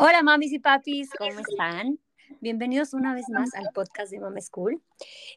Hola 0.00 0.22
mamis 0.22 0.52
y 0.52 0.60
papis, 0.60 1.10
¿cómo 1.18 1.40
están? 1.40 1.98
Bienvenidos 2.40 2.94
una 2.94 3.14
vez 3.14 3.24
más 3.30 3.52
al 3.56 3.66
podcast 3.74 4.12
de 4.12 4.20
Mama 4.20 4.40
School. 4.40 4.80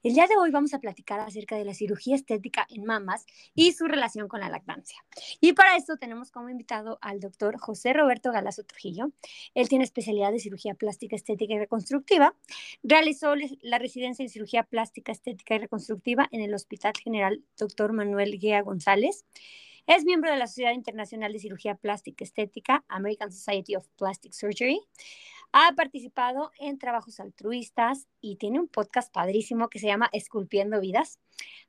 El 0.04 0.14
día 0.14 0.28
de 0.28 0.38
hoy 0.38 0.52
vamos 0.52 0.76
a 0.76 0.80
platicar 0.80 1.20
acerca 1.20 1.56
de 1.56 1.66
la 1.66 1.74
cirugía 1.74 2.16
estética 2.16 2.68
en 2.70 2.86
mamas 2.86 3.26
y 3.56 3.72
su 3.72 3.88
relación 3.88 4.28
con 4.28 4.40
la 4.40 4.50
lactancia. 4.50 5.04
Y 5.40 5.54
para 5.54 5.78
esto 5.78 5.98
tenemos 5.98 6.30
como 6.30 6.48
invitado 6.48 7.00
al 7.02 7.20
doctor 7.20 7.58
José 7.58 7.94
Roberto 7.94 8.32
Galazo 8.32 8.64
Trujillo. 8.64 9.12
Él 9.56 9.68
tiene 9.68 9.84
especialidad 9.84 10.32
de 10.32 10.38
cirugía 10.38 10.76
plástica, 10.76 11.16
estética 11.16 11.56
y 11.56 11.58
reconstructiva. 11.58 12.36
Realizó 12.84 13.34
la 13.64 13.80
residencia 13.80 14.22
en 14.22 14.30
cirugía 14.30 14.62
plástica, 14.62 15.12
estética 15.12 15.56
y 15.56 15.58
reconstructiva 15.58 16.30
en 16.32 16.42
el 16.42 16.54
Hospital 16.54 16.94
General 17.04 17.44
Dr. 17.58 17.94
Manuel 17.94 18.38
Guía 18.38 18.62
González. 18.62 19.26
Es 19.88 20.06
miembro 20.06 20.30
de 20.32 20.38
la 20.38 20.48
Sociedad 20.48 20.74
Internacional 20.74 21.34
de 21.34 21.40
Cirugía 21.40 21.76
Plástica 21.76 22.24
Estética, 22.24 22.86
American 22.88 23.32
Society 23.32 23.76
of 23.76 23.88
Plastic 23.98 24.32
Surgery. 24.32 24.80
Ha 25.54 25.74
participado 25.76 26.52
en 26.60 26.78
trabajos 26.78 27.20
altruistas 27.20 28.08
y 28.22 28.38
tiene 28.38 28.60
un 28.60 28.68
podcast 28.68 29.12
padrísimo 29.12 29.70
que 29.70 29.80
se 29.80 29.88
llama 29.88 30.10
Esculpiendo 30.14 30.80
Vidas. 30.80 31.20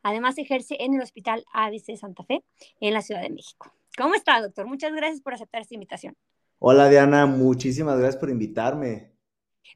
Además, 0.03 0.39
ejerce 0.39 0.77
en 0.81 0.95
el 0.95 1.01
Hospital 1.01 1.45
ABC 1.53 1.97
Santa 1.97 2.23
Fe 2.23 2.45
en 2.81 2.95
la 2.95 3.01
Ciudad 3.01 3.23
de 3.23 3.31
México. 3.31 3.73
¿Cómo 3.97 4.15
está, 4.15 4.41
doctor? 4.41 4.67
Muchas 4.67 4.93
gracias 4.93 5.21
por 5.21 5.35
aceptar 5.35 5.63
esta 5.63 5.75
invitación. 5.75 6.17
Hola, 6.59 6.89
Diana. 6.89 7.27
Muchísimas 7.27 7.99
gracias 7.99 8.21
por 8.21 8.31
invitarme. 8.31 9.11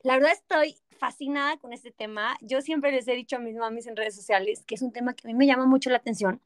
La 0.03 0.15
verdad 0.15 0.33
estoy 0.33 0.77
fascinada 0.99 1.57
con 1.57 1.73
este 1.73 1.91
tema. 1.91 2.37
Yo 2.43 2.61
siempre 2.61 2.93
les 2.93 3.09
he 3.09 3.13
dicho 3.13 3.37
a 3.37 3.41
mis 3.41 3.57
mamis 3.57 3.87
en 3.87 3.97
redes 3.97 4.15
sociales 4.15 4.63
que 4.66 4.75
es 4.75 4.83
un 4.83 4.93
tema 4.93 5.15
que 5.15 5.27
a 5.27 5.29
mí 5.29 5.35
me 5.35 5.47
llama 5.47 5.66
mucho 5.66 5.91
la 5.91 5.97
atención 5.97 6.41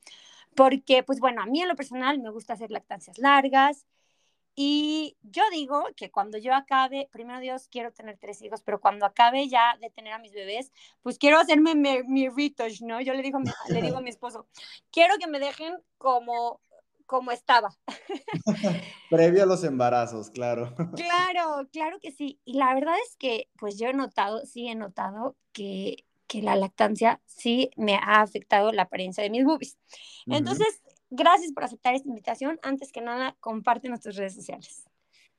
porque, 0.55 1.03
pues 1.03 1.21
bueno, 1.21 1.43
a 1.43 1.47
mí 1.47 1.63
en 1.63 1.69
lo 1.69 1.77
personal 1.77 2.19
me 2.19 2.31
gusta 2.31 2.55
hacer 2.55 2.71
lactancias 2.71 3.19
largas 3.19 3.87
y 4.55 5.17
yo 5.23 5.43
digo 5.51 5.85
que 5.97 6.11
cuando 6.11 6.37
yo 6.37 6.55
acabe, 6.55 7.09
primero 7.13 7.41
Dios, 7.41 7.69
quiero 7.71 7.93
tener 7.93 8.19
tres 8.19 8.43
hijos, 8.43 8.63
pero 8.63 8.81
cuando 8.81 9.07
acabe 9.07 9.49
ya 9.49 9.77
de 9.81 9.91
tener 9.91 10.13
a 10.13 10.19
mis 10.19 10.33
bebés, 10.33 10.73
pues 11.03 11.19
quiero 11.19 11.39
hacerme 11.39 11.75
mi, 11.75 12.03
mi 12.05 12.29
retouch, 12.29 12.83
¿no? 12.83 13.01
Yo 13.01 13.15
le 13.15 13.23
digo, 13.23 13.39
le 13.69 13.83
digo 13.83 13.99
a 13.99 14.03
mi 14.03 14.11
esposo, 14.11 14.49
quiero 14.91 15.15
que 15.19 15.29
me 15.29 15.39
dejen 15.39 15.79
como 15.99 16.61
como 17.11 17.33
estaba. 17.33 17.77
Previo 19.11 19.43
a 19.43 19.47
los 19.47 19.65
embarazos, 19.65 20.31
claro. 20.31 20.73
Claro, 20.95 21.69
claro 21.73 21.99
que 21.99 22.13
sí. 22.13 22.41
Y 22.45 22.53
la 22.53 22.73
verdad 22.73 22.95
es 23.05 23.17
que, 23.17 23.49
pues 23.59 23.77
yo 23.81 23.89
he 23.89 23.93
notado, 23.93 24.47
sí 24.47 24.69
he 24.69 24.77
notado 24.77 25.37
que 25.53 26.05
que 26.31 26.43
la 26.43 26.55
lactancia 26.55 27.21
sí 27.27 27.73
me 27.77 27.97
ha 27.97 28.23
afectado 28.23 28.71
la 28.71 28.83
apariencia 28.83 29.25
de 29.25 29.31
mis 29.31 29.45
boobies. 29.45 29.77
Entonces, 30.27 30.81
gracias 31.11 31.51
por 31.53 31.65
aceptar 31.65 31.97
esta 31.97 32.09
invitación. 32.09 32.61
Antes 32.63 32.93
que 32.93 33.01
nada, 33.01 33.37
comparte 33.41 33.89
nuestras 33.89 34.15
redes 34.15 34.37
sociales. 34.37 34.85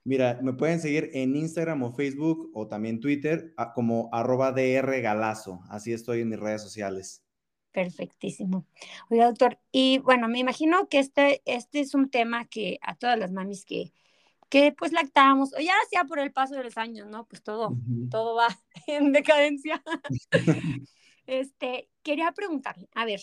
Mira, 0.03 0.38
me 0.42 0.52
pueden 0.52 0.81
seguir 0.81 1.09
en 1.14 1.38
Instagram 1.38 1.81
o 1.84 1.94
Facebook 1.94 2.52
o 2.53 2.67
también 2.67 3.00
Twitter 3.00 3.53
como 3.73 4.09
arroba 4.12 4.52
drgalazo. 4.52 5.62
Así 5.69 5.94
estoy 5.94 6.22
en 6.22 6.30
mis 6.30 6.39
redes 6.42 6.62
sociales. 6.62 7.23
Perfectísimo. 7.72 8.66
Oiga, 9.09 9.28
doctor, 9.28 9.59
y 9.72 10.00
bueno, 10.00 10.28
me 10.28 10.39
imagino 10.39 10.89
que 10.89 11.00
este, 11.00 11.42
este 11.45 11.80
es 11.80 11.95
un 11.95 12.09
tema 12.09 12.44
que 12.50 12.80
a 12.81 12.95
todas 12.95 13.17
las 13.17 13.31
mamis 13.31 13.64
que, 13.64 13.94
que 14.52 14.75
pues 14.77 14.91
lactamos, 14.91 15.53
o 15.53 15.59
ya 15.61 15.73
sea 15.89 16.03
por 16.03 16.19
el 16.19 16.33
paso 16.33 16.55
de 16.55 16.66
los 16.66 16.77
años, 16.77 17.07
¿no? 17.07 17.25
Pues 17.25 17.41
todo, 17.41 17.77
todo 18.11 18.35
va 18.35 18.47
en 18.88 19.13
decadencia. 19.13 19.81
este, 21.25 21.89
quería 22.03 22.33
preguntarle, 22.33 22.89
a 22.94 23.05
ver, 23.05 23.22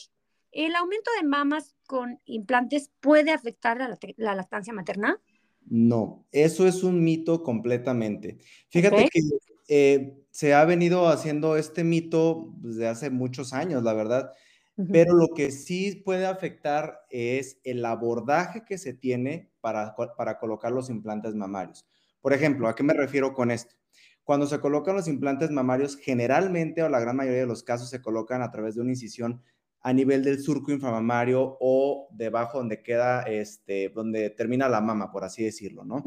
¿el 0.52 0.74
aumento 0.74 1.10
de 1.20 1.28
mamas 1.28 1.76
con 1.86 2.18
implantes 2.24 2.90
puede 3.00 3.30
afectar 3.30 3.76
la, 3.76 3.98
la 4.16 4.34
lactancia 4.34 4.72
materna? 4.72 5.20
No, 5.66 6.26
eso 6.32 6.66
es 6.66 6.82
un 6.82 7.04
mito 7.04 7.42
completamente. 7.42 8.38
Fíjate 8.70 9.10
que 9.10 9.20
eh, 9.68 10.16
se 10.30 10.54
ha 10.54 10.64
venido 10.64 11.08
haciendo 11.08 11.58
este 11.58 11.84
mito 11.84 12.54
desde 12.56 12.88
hace 12.88 13.10
muchos 13.10 13.52
años, 13.52 13.82
la 13.82 13.92
verdad. 13.92 14.32
Pero 14.92 15.14
lo 15.14 15.34
que 15.34 15.50
sí 15.50 15.96
puede 16.04 16.24
afectar 16.24 17.00
es 17.10 17.58
el 17.64 17.84
abordaje 17.84 18.64
que 18.64 18.78
se 18.78 18.94
tiene 18.94 19.47
para, 19.60 19.94
para 20.16 20.38
colocar 20.38 20.72
los 20.72 20.90
implantes 20.90 21.34
mamarios. 21.34 21.86
Por 22.20 22.32
ejemplo, 22.32 22.68
¿a 22.68 22.74
qué 22.74 22.82
me 22.82 22.94
refiero 22.94 23.32
con 23.32 23.50
esto? 23.50 23.76
Cuando 24.24 24.46
se 24.46 24.60
colocan 24.60 24.94
los 24.94 25.08
implantes 25.08 25.50
mamarios, 25.50 25.96
generalmente 25.96 26.82
o 26.82 26.88
la 26.88 27.00
gran 27.00 27.16
mayoría 27.16 27.40
de 27.40 27.46
los 27.46 27.62
casos 27.62 27.88
se 27.88 28.02
colocan 28.02 28.42
a 28.42 28.50
través 28.50 28.74
de 28.74 28.82
una 28.82 28.90
incisión 28.90 29.42
a 29.80 29.92
nivel 29.92 30.22
del 30.24 30.42
surco 30.42 30.72
inframamario 30.72 31.56
o 31.60 32.08
debajo 32.10 32.58
donde 32.58 32.82
queda, 32.82 33.22
este, 33.22 33.90
donde 33.90 34.30
termina 34.30 34.68
la 34.68 34.80
mama, 34.80 35.10
por 35.10 35.24
así 35.24 35.44
decirlo, 35.44 35.84
¿no? 35.84 36.04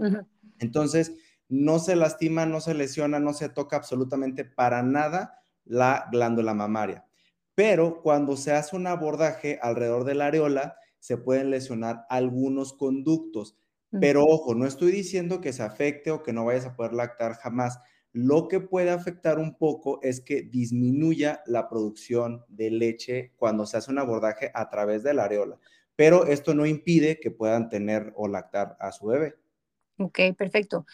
Entonces, 0.59 1.15
no 1.49 1.79
se 1.79 1.95
lastima, 1.95 2.45
no 2.45 2.61
se 2.61 2.73
lesiona, 2.73 3.19
no 3.19 3.33
se 3.33 3.49
toca 3.49 3.75
absolutamente 3.75 4.45
para 4.45 4.83
nada 4.83 5.39
la 5.65 6.07
glándula 6.11 6.53
mamaria. 6.53 7.05
Pero 7.55 8.01
cuando 8.01 8.37
se 8.37 8.53
hace 8.53 8.75
un 8.75 8.87
abordaje 8.87 9.59
alrededor 9.61 10.03
de 10.03 10.15
la 10.15 10.27
areola, 10.27 10.77
se 11.01 11.17
pueden 11.17 11.49
lesionar 11.49 12.05
algunos 12.09 12.73
conductos. 12.73 13.57
Pero 13.99 14.23
ojo, 14.23 14.55
no 14.55 14.65
estoy 14.65 14.93
diciendo 14.93 15.41
que 15.41 15.51
se 15.51 15.63
afecte 15.63 16.11
o 16.11 16.23
que 16.23 16.31
no 16.31 16.45
vayas 16.45 16.65
a 16.65 16.75
poder 16.77 16.93
lactar 16.93 17.33
jamás. 17.33 17.79
Lo 18.13 18.47
que 18.47 18.61
puede 18.61 18.91
afectar 18.91 19.37
un 19.37 19.57
poco 19.57 19.99
es 20.01 20.21
que 20.21 20.43
disminuya 20.43 21.41
la 21.45 21.67
producción 21.67 22.45
de 22.47 22.71
leche 22.71 23.33
cuando 23.35 23.65
se 23.65 23.75
hace 23.75 23.91
un 23.91 23.99
abordaje 23.99 24.51
a 24.53 24.69
través 24.69 25.03
de 25.03 25.13
la 25.13 25.25
areola. 25.25 25.59
Pero 25.97 26.25
esto 26.25 26.53
no 26.53 26.65
impide 26.65 27.19
que 27.19 27.31
puedan 27.31 27.67
tener 27.67 28.13
o 28.15 28.29
lactar 28.29 28.77
a 28.79 28.93
su 28.93 29.07
bebé. 29.07 29.35
Ok, 29.97 30.19
perfecto. 30.37 30.85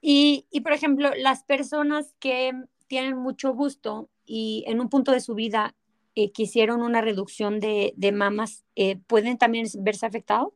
Y, 0.00 0.46
y 0.50 0.60
por 0.60 0.72
ejemplo, 0.72 1.10
las 1.16 1.44
personas 1.44 2.14
que 2.18 2.52
tienen 2.88 3.16
mucho 3.16 3.54
gusto 3.54 4.10
y 4.26 4.64
en 4.66 4.80
un 4.80 4.90
punto 4.90 5.12
de 5.12 5.20
su 5.20 5.34
vida 5.34 5.74
eh, 6.20 6.32
que 6.32 6.42
hicieron 6.42 6.82
una 6.82 7.00
reducción 7.00 7.60
de, 7.60 7.94
mamas, 8.12 8.64
eh, 8.74 8.98
¿pueden 9.06 9.38
también 9.38 9.68
verse 9.78 10.04
afectados? 10.04 10.48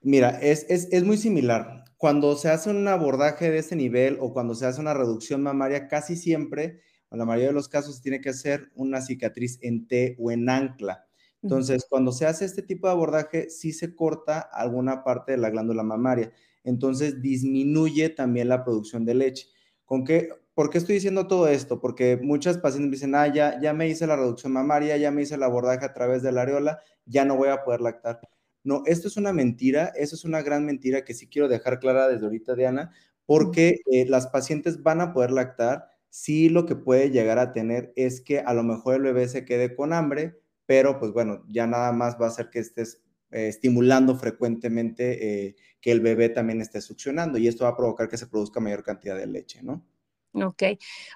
Mira, 0.00 0.40
es, 0.42 0.66
es, 0.68 1.04
muy 1.04 1.18
similar. 1.18 1.84
Cuando 1.96 2.34
se 2.34 2.48
hace 2.48 2.68
un 2.68 2.88
abordaje 2.88 3.48
de 3.48 3.58
ese 3.58 3.76
nivel 3.76 4.18
o 4.20 4.32
cuando 4.32 4.56
se 4.56 4.66
hace 4.66 4.80
una 4.80 4.92
reducción 4.92 5.40
mamaria, 5.40 5.86
casi 5.86 6.16
siempre, 6.16 6.80
en 7.12 7.20
la 7.20 7.24
mayoría 7.24 7.46
de 7.46 7.54
los 7.54 7.68
casos, 7.68 7.98
se 7.98 8.02
tiene 8.02 8.20
que 8.20 8.30
hacer 8.30 8.72
una 8.74 9.00
cicatriz 9.00 9.60
en 9.62 9.86
T 9.86 10.16
o 10.18 10.32
en 10.32 10.50
ancla. 10.50 11.06
Entonces, 11.44 11.86
cuando 11.88 12.10
se 12.10 12.26
hace 12.26 12.44
este 12.44 12.62
tipo 12.62 12.88
de 12.88 12.94
abordaje, 12.94 13.50
sí 13.50 13.72
se 13.72 13.94
corta 13.94 14.40
alguna 14.40 15.04
parte 15.04 15.30
de 15.30 15.38
la 15.38 15.50
glándula 15.50 15.84
mamaria. 15.84 16.32
Entonces, 16.64 17.22
disminuye 17.22 18.08
también 18.08 18.48
la 18.48 18.64
producción 18.64 19.04
de 19.04 19.14
leche. 19.14 19.46
¿Con 19.84 20.02
qué? 20.02 20.28
¿Por 20.60 20.68
qué 20.68 20.76
estoy 20.76 20.96
diciendo 20.96 21.26
todo 21.26 21.48
esto? 21.48 21.80
Porque 21.80 22.18
muchas 22.22 22.58
pacientes 22.58 22.90
me 22.90 22.96
dicen, 22.96 23.14
ah, 23.14 23.26
ya, 23.32 23.58
ya 23.62 23.72
me 23.72 23.88
hice 23.88 24.06
la 24.06 24.16
reducción 24.16 24.52
mamaria, 24.52 24.98
ya 24.98 25.10
me 25.10 25.22
hice 25.22 25.36
el 25.36 25.42
abordaje 25.42 25.86
a 25.86 25.94
través 25.94 26.22
de 26.22 26.32
la 26.32 26.42
areola, 26.42 26.80
ya 27.06 27.24
no 27.24 27.34
voy 27.34 27.48
a 27.48 27.64
poder 27.64 27.80
lactar. 27.80 28.20
No, 28.62 28.82
esto 28.84 29.08
es 29.08 29.16
una 29.16 29.32
mentira, 29.32 29.90
eso 29.96 30.14
es 30.16 30.26
una 30.26 30.42
gran 30.42 30.66
mentira 30.66 31.02
que 31.02 31.14
sí 31.14 31.28
quiero 31.28 31.48
dejar 31.48 31.80
clara 31.80 32.08
desde 32.08 32.26
ahorita, 32.26 32.56
Diana, 32.56 32.92
porque 33.24 33.76
eh, 33.90 34.04
las 34.06 34.26
pacientes 34.26 34.82
van 34.82 35.00
a 35.00 35.14
poder 35.14 35.30
lactar, 35.30 35.86
sí 36.10 36.50
lo 36.50 36.66
que 36.66 36.76
puede 36.76 37.08
llegar 37.08 37.38
a 37.38 37.52
tener 37.52 37.94
es 37.96 38.20
que 38.20 38.40
a 38.40 38.52
lo 38.52 38.62
mejor 38.62 38.96
el 38.96 39.02
bebé 39.02 39.28
se 39.28 39.46
quede 39.46 39.74
con 39.74 39.94
hambre, 39.94 40.42
pero 40.66 40.98
pues 40.98 41.12
bueno, 41.12 41.42
ya 41.48 41.66
nada 41.66 41.90
más 41.92 42.18
va 42.20 42.26
a 42.26 42.30
ser 42.32 42.50
que 42.50 42.58
estés 42.58 43.00
eh, 43.30 43.48
estimulando 43.48 44.14
frecuentemente 44.14 45.46
eh, 45.46 45.56
que 45.80 45.90
el 45.90 46.00
bebé 46.02 46.28
también 46.28 46.60
esté 46.60 46.82
succionando 46.82 47.38
y 47.38 47.48
esto 47.48 47.64
va 47.64 47.70
a 47.70 47.76
provocar 47.78 48.10
que 48.10 48.18
se 48.18 48.26
produzca 48.26 48.60
mayor 48.60 48.82
cantidad 48.82 49.16
de 49.16 49.26
leche, 49.26 49.62
¿no? 49.62 49.86
Ok. 50.32 50.62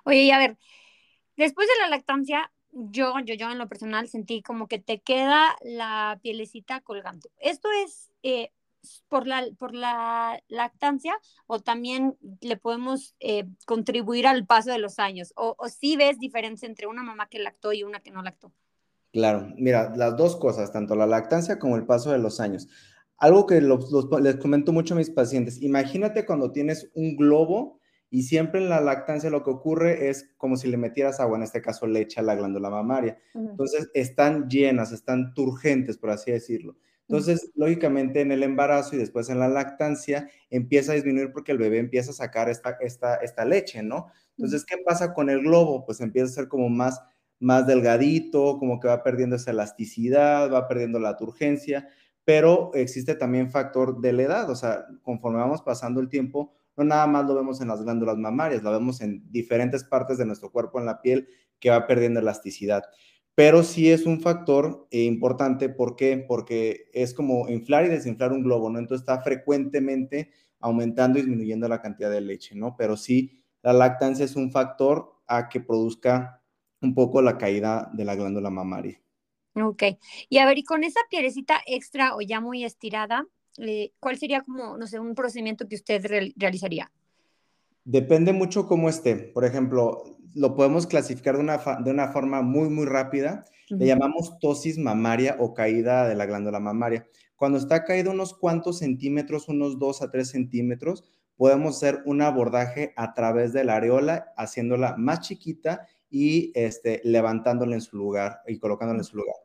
Oye, 0.04 0.22
y 0.22 0.30
a 0.30 0.38
ver, 0.38 0.56
después 1.36 1.68
de 1.68 1.82
la 1.82 1.88
lactancia, 1.88 2.50
yo, 2.72 3.14
yo, 3.24 3.34
yo 3.34 3.50
en 3.50 3.58
lo 3.58 3.68
personal 3.68 4.08
sentí 4.08 4.42
como 4.42 4.66
que 4.66 4.78
te 4.78 5.00
queda 5.00 5.56
la 5.62 6.18
pielecita 6.22 6.80
colgando. 6.80 7.30
¿Esto 7.38 7.68
es 7.84 8.10
eh, 8.22 8.50
por, 9.08 9.26
la, 9.26 9.46
por 9.58 9.74
la 9.74 10.42
lactancia 10.48 11.16
o 11.46 11.60
también 11.60 12.16
le 12.40 12.56
podemos 12.56 13.14
eh, 13.20 13.44
contribuir 13.66 14.26
al 14.26 14.46
paso 14.46 14.70
de 14.70 14.78
los 14.78 14.98
años? 14.98 15.32
¿O, 15.36 15.54
o 15.58 15.68
sí 15.68 15.96
ves 15.96 16.18
diferencia 16.18 16.66
entre 16.66 16.86
una 16.86 17.02
mamá 17.02 17.28
que 17.28 17.38
lactó 17.38 17.72
y 17.72 17.84
una 17.84 18.00
que 18.00 18.10
no 18.10 18.22
lactó? 18.22 18.52
Claro, 19.12 19.52
mira, 19.56 19.94
las 19.94 20.16
dos 20.16 20.34
cosas, 20.34 20.72
tanto 20.72 20.96
la 20.96 21.06
lactancia 21.06 21.60
como 21.60 21.76
el 21.76 21.86
paso 21.86 22.10
de 22.10 22.18
los 22.18 22.40
años. 22.40 22.66
Algo 23.16 23.46
que 23.46 23.60
les 23.60 24.36
comento 24.36 24.72
mucho 24.72 24.94
a 24.94 24.96
mis 24.96 25.10
pacientes, 25.10 25.62
imagínate 25.62 26.26
cuando 26.26 26.50
tienes 26.50 26.90
un 26.94 27.16
globo 27.16 27.78
y 28.14 28.22
siempre 28.22 28.60
en 28.60 28.68
la 28.68 28.80
lactancia 28.80 29.28
lo 29.28 29.42
que 29.42 29.50
ocurre 29.50 30.08
es 30.08 30.30
como 30.36 30.56
si 30.56 30.68
le 30.68 30.76
metieras 30.76 31.18
agua, 31.18 31.36
en 31.36 31.42
este 31.42 31.60
caso 31.60 31.88
leche 31.88 32.20
a 32.20 32.22
la 32.22 32.36
glándula 32.36 32.70
mamaria. 32.70 33.18
Entonces 33.34 33.90
están 33.92 34.48
llenas, 34.48 34.92
están 34.92 35.34
turgentes, 35.34 35.98
por 35.98 36.10
así 36.10 36.30
decirlo. 36.30 36.76
Entonces, 37.08 37.50
lógicamente 37.56 38.20
en 38.20 38.30
el 38.30 38.44
embarazo 38.44 38.94
y 38.94 39.00
después 39.00 39.30
en 39.30 39.40
la 39.40 39.48
lactancia 39.48 40.28
empieza 40.48 40.92
a 40.92 40.94
disminuir 40.94 41.32
porque 41.32 41.50
el 41.50 41.58
bebé 41.58 41.80
empieza 41.80 42.12
a 42.12 42.14
sacar 42.14 42.48
esta, 42.48 42.76
esta, 42.80 43.16
esta 43.16 43.44
leche, 43.44 43.82
¿no? 43.82 44.06
Entonces, 44.38 44.64
¿qué 44.64 44.76
pasa 44.86 45.12
con 45.12 45.28
el 45.28 45.40
globo? 45.40 45.84
Pues 45.84 46.00
empieza 46.00 46.26
a 46.30 46.34
ser 46.34 46.46
como 46.46 46.68
más, 46.68 47.02
más 47.40 47.66
delgadito, 47.66 48.58
como 48.60 48.78
que 48.78 48.86
va 48.86 49.02
perdiendo 49.02 49.34
esa 49.34 49.50
elasticidad, 49.50 50.52
va 50.52 50.68
perdiendo 50.68 51.00
la 51.00 51.16
turgencia, 51.16 51.88
pero 52.24 52.70
existe 52.74 53.16
también 53.16 53.50
factor 53.50 54.00
de 54.00 54.12
la 54.12 54.22
edad, 54.22 54.50
o 54.50 54.54
sea, 54.54 54.86
conforme 55.02 55.38
vamos 55.38 55.62
pasando 55.62 56.00
el 56.00 56.08
tiempo, 56.08 56.54
no 56.76 56.84
nada 56.84 57.06
más 57.06 57.26
lo 57.26 57.34
vemos 57.34 57.60
en 57.60 57.68
las 57.68 57.82
glándulas 57.82 58.16
mamarias, 58.16 58.62
lo 58.62 58.70
vemos 58.70 59.00
en 59.00 59.22
diferentes 59.30 59.84
partes 59.84 60.18
de 60.18 60.26
nuestro 60.26 60.50
cuerpo, 60.50 60.78
en 60.78 60.86
la 60.86 61.00
piel, 61.00 61.28
que 61.60 61.70
va 61.70 61.86
perdiendo 61.86 62.20
elasticidad. 62.20 62.82
Pero 63.34 63.62
sí 63.62 63.90
es 63.90 64.06
un 64.06 64.20
factor 64.20 64.86
eh, 64.90 65.04
importante, 65.04 65.68
¿por 65.68 65.96
qué? 65.96 66.24
Porque 66.26 66.90
es 66.92 67.14
como 67.14 67.48
inflar 67.48 67.84
y 67.84 67.88
desinflar 67.88 68.32
un 68.32 68.42
globo, 68.42 68.70
¿no? 68.70 68.78
Entonces 68.78 69.02
está 69.02 69.20
frecuentemente 69.22 70.30
aumentando 70.60 71.18
y 71.18 71.22
disminuyendo 71.22 71.68
la 71.68 71.82
cantidad 71.82 72.10
de 72.10 72.20
leche, 72.20 72.54
¿no? 72.54 72.76
Pero 72.76 72.96
sí, 72.96 73.42
la 73.62 73.72
lactancia 73.72 74.24
es 74.24 74.36
un 74.36 74.52
factor 74.52 75.20
a 75.26 75.48
que 75.48 75.60
produzca 75.60 76.42
un 76.80 76.94
poco 76.94 77.22
la 77.22 77.36
caída 77.38 77.90
de 77.92 78.04
la 78.04 78.14
glándula 78.14 78.50
mamaria. 78.50 79.00
Ok. 79.56 79.82
Y 80.28 80.38
a 80.38 80.46
ver, 80.46 80.58
y 80.58 80.64
con 80.64 80.84
esa 80.84 81.00
pielecita 81.08 81.60
extra 81.66 82.14
o 82.16 82.20
ya 82.20 82.40
muy 82.40 82.64
estirada, 82.64 83.26
eh, 83.58 83.92
¿cuál 84.00 84.18
sería 84.18 84.42
como, 84.42 84.76
no 84.76 84.86
sé, 84.86 84.98
un 84.98 85.14
procedimiento 85.14 85.68
que 85.68 85.76
usted 85.76 86.04
realizaría? 86.36 86.90
Depende 87.84 88.32
mucho 88.32 88.66
cómo 88.66 88.88
esté. 88.88 89.16
Por 89.16 89.44
ejemplo, 89.44 90.04
lo 90.34 90.54
podemos 90.54 90.86
clasificar 90.86 91.36
de 91.36 91.42
una, 91.42 91.58
de 91.84 91.90
una 91.90 92.08
forma 92.08 92.42
muy, 92.42 92.68
muy 92.68 92.86
rápida. 92.86 93.44
Le 93.68 93.86
llamamos 93.86 94.38
tosis 94.38 94.78
mamaria 94.78 95.36
o 95.38 95.54
caída 95.54 96.08
de 96.08 96.14
la 96.14 96.26
glándula 96.26 96.60
mamaria. 96.60 97.06
Cuando 97.36 97.58
está 97.58 97.84
caído 97.84 98.12
unos 98.12 98.34
cuantos 98.34 98.78
centímetros, 98.78 99.48
unos 99.48 99.78
2 99.78 100.02
a 100.02 100.10
3 100.10 100.28
centímetros, 100.28 101.04
podemos 101.36 101.76
hacer 101.76 102.02
un 102.06 102.22
abordaje 102.22 102.92
a 102.96 103.14
través 103.14 103.52
de 103.52 103.64
la 103.64 103.76
areola, 103.76 104.32
haciéndola 104.36 104.96
más 104.96 105.20
chiquita 105.20 105.86
y 106.10 106.52
este, 106.54 107.00
levantándola 107.04 107.74
en 107.74 107.80
su 107.80 107.96
lugar 107.96 108.40
y 108.46 108.58
colocándola 108.58 109.00
en 109.00 109.04
su 109.04 109.16
lugar. 109.16 109.36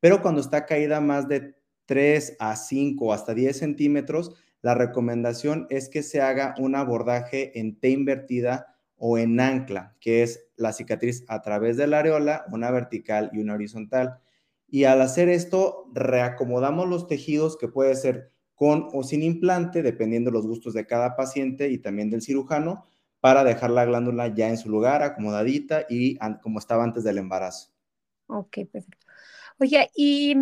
Pero 0.00 0.22
cuando 0.22 0.40
está 0.40 0.66
caída 0.66 1.00
más 1.00 1.26
de 1.26 1.54
3 1.88 2.36
a 2.38 2.54
5 2.54 3.06
o 3.06 3.12
hasta 3.14 3.32
10 3.32 3.56
centímetros, 3.56 4.34
la 4.60 4.74
recomendación 4.74 5.66
es 5.70 5.88
que 5.88 6.02
se 6.02 6.20
haga 6.20 6.54
un 6.58 6.74
abordaje 6.74 7.58
en 7.58 7.80
T 7.80 7.88
invertida 7.88 8.76
o 8.96 9.16
en 9.16 9.40
ancla, 9.40 9.96
que 9.98 10.22
es 10.22 10.44
la 10.56 10.74
cicatriz 10.74 11.24
a 11.28 11.40
través 11.40 11.78
de 11.78 11.86
la 11.86 12.00
areola, 12.00 12.44
una 12.52 12.70
vertical 12.70 13.30
y 13.32 13.38
una 13.38 13.54
horizontal. 13.54 14.18
Y 14.68 14.84
al 14.84 15.00
hacer 15.00 15.30
esto, 15.30 15.86
reacomodamos 15.94 16.86
los 16.86 17.06
tejidos, 17.06 17.56
que 17.56 17.68
puede 17.68 17.94
ser 17.94 18.32
con 18.54 18.88
o 18.92 19.02
sin 19.02 19.22
implante, 19.22 19.82
dependiendo 19.82 20.30
de 20.30 20.34
los 20.34 20.46
gustos 20.46 20.74
de 20.74 20.86
cada 20.86 21.16
paciente 21.16 21.70
y 21.70 21.78
también 21.78 22.10
del 22.10 22.20
cirujano, 22.20 22.84
para 23.20 23.44
dejar 23.44 23.70
la 23.70 23.86
glándula 23.86 24.34
ya 24.34 24.50
en 24.50 24.58
su 24.58 24.68
lugar, 24.68 25.02
acomodadita 25.02 25.86
y 25.88 26.18
como 26.42 26.58
estaba 26.58 26.84
antes 26.84 27.02
del 27.02 27.16
embarazo. 27.16 27.70
Ok, 28.26 28.58
perfecto. 28.70 29.06
Oye, 29.58 29.90
y 29.96 30.34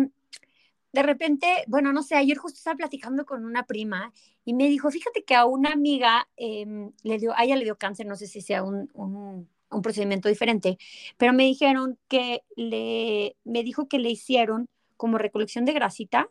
de 0.93 1.03
repente, 1.03 1.47
bueno, 1.67 1.93
no 1.93 2.03
sé, 2.03 2.15
ayer 2.15 2.37
justo 2.37 2.57
estaba 2.57 2.77
platicando 2.77 3.25
con 3.25 3.45
una 3.45 3.65
prima 3.65 4.13
y 4.45 4.53
me 4.53 4.67
dijo, 4.67 4.89
fíjate 4.89 5.23
que 5.23 5.35
a 5.35 5.45
una 5.45 5.71
amiga 5.71 6.27
em, 6.37 6.91
le 7.03 7.17
dio, 7.17 7.33
a 7.35 7.43
ella 7.43 7.55
le 7.55 7.65
dio 7.65 7.77
cáncer, 7.77 8.05
no 8.05 8.15
sé 8.15 8.27
si 8.27 8.41
sea 8.41 8.63
un, 8.63 8.89
un, 8.93 9.49
un, 9.69 9.81
procedimiento 9.81 10.29
diferente, 10.29 10.77
pero 11.17 11.33
me 11.33 11.43
dijeron 11.43 11.99
que 12.07 12.43
le, 12.55 13.35
me 13.43 13.63
dijo 13.63 13.87
que 13.87 13.99
le 13.99 14.09
hicieron 14.09 14.67
como 14.95 15.17
recolección 15.17 15.65
de 15.65 15.73
grasita 15.73 16.29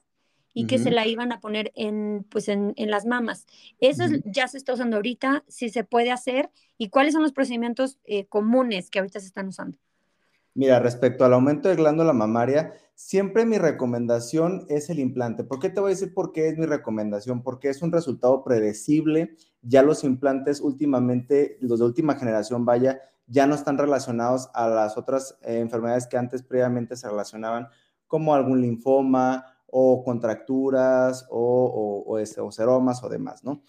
y 0.58 0.66
que 0.66 0.78
se 0.78 0.90
la 0.90 1.06
iban 1.06 1.32
a 1.32 1.40
poner 1.40 1.70
en, 1.74 2.24
pues 2.30 2.48
en, 2.48 2.72
en 2.76 2.90
las 2.90 3.04
mamas. 3.04 3.44
Eso 3.78 4.04
ya 4.24 4.48
se 4.48 4.56
está 4.56 4.72
usando 4.72 4.96
ahorita, 4.96 5.44
si 5.48 5.68
se 5.68 5.84
puede 5.84 6.10
hacer 6.10 6.50
y 6.78 6.88
cuáles 6.88 7.12
son 7.12 7.22
los 7.22 7.32
procedimientos 7.32 7.98
eh, 8.04 8.24
comunes 8.24 8.88
que 8.88 8.98
ahorita 8.98 9.20
se 9.20 9.26
están 9.26 9.48
usando. 9.48 9.76
Mira, 10.56 10.80
respecto 10.80 11.26
al 11.26 11.34
aumento 11.34 11.68
de 11.68 11.76
glándula 11.76 12.14
mamaria, 12.14 12.72
siempre 12.94 13.44
mi 13.44 13.58
recomendación 13.58 14.64
es 14.70 14.88
el 14.88 15.00
implante. 15.00 15.44
¿Por 15.44 15.58
qué 15.58 15.68
te 15.68 15.80
voy 15.80 15.90
a 15.90 15.94
decir 15.94 16.14
por 16.14 16.32
qué 16.32 16.48
es 16.48 16.56
mi 16.56 16.64
recomendación? 16.64 17.42
Porque 17.42 17.68
es 17.68 17.82
un 17.82 17.92
resultado 17.92 18.42
predecible. 18.42 19.36
Ya 19.60 19.82
los 19.82 20.02
implantes 20.02 20.62
últimamente, 20.62 21.58
los 21.60 21.80
de 21.80 21.84
última 21.84 22.14
generación, 22.14 22.64
vaya, 22.64 23.02
ya 23.26 23.46
no 23.46 23.54
están 23.54 23.76
relacionados 23.76 24.48
a 24.54 24.66
las 24.66 24.96
otras 24.96 25.36
eh, 25.42 25.58
enfermedades 25.58 26.06
que 26.06 26.16
antes 26.16 26.42
previamente 26.42 26.96
se 26.96 27.06
relacionaban, 27.06 27.68
como 28.06 28.34
algún 28.34 28.62
linfoma 28.62 29.44
o 29.66 30.02
contracturas 30.02 31.26
o, 31.28 32.04
o, 32.06 32.18
este, 32.18 32.40
o 32.40 32.50
seromas 32.50 33.04
o 33.04 33.10
demás, 33.10 33.44
¿no? 33.44 33.62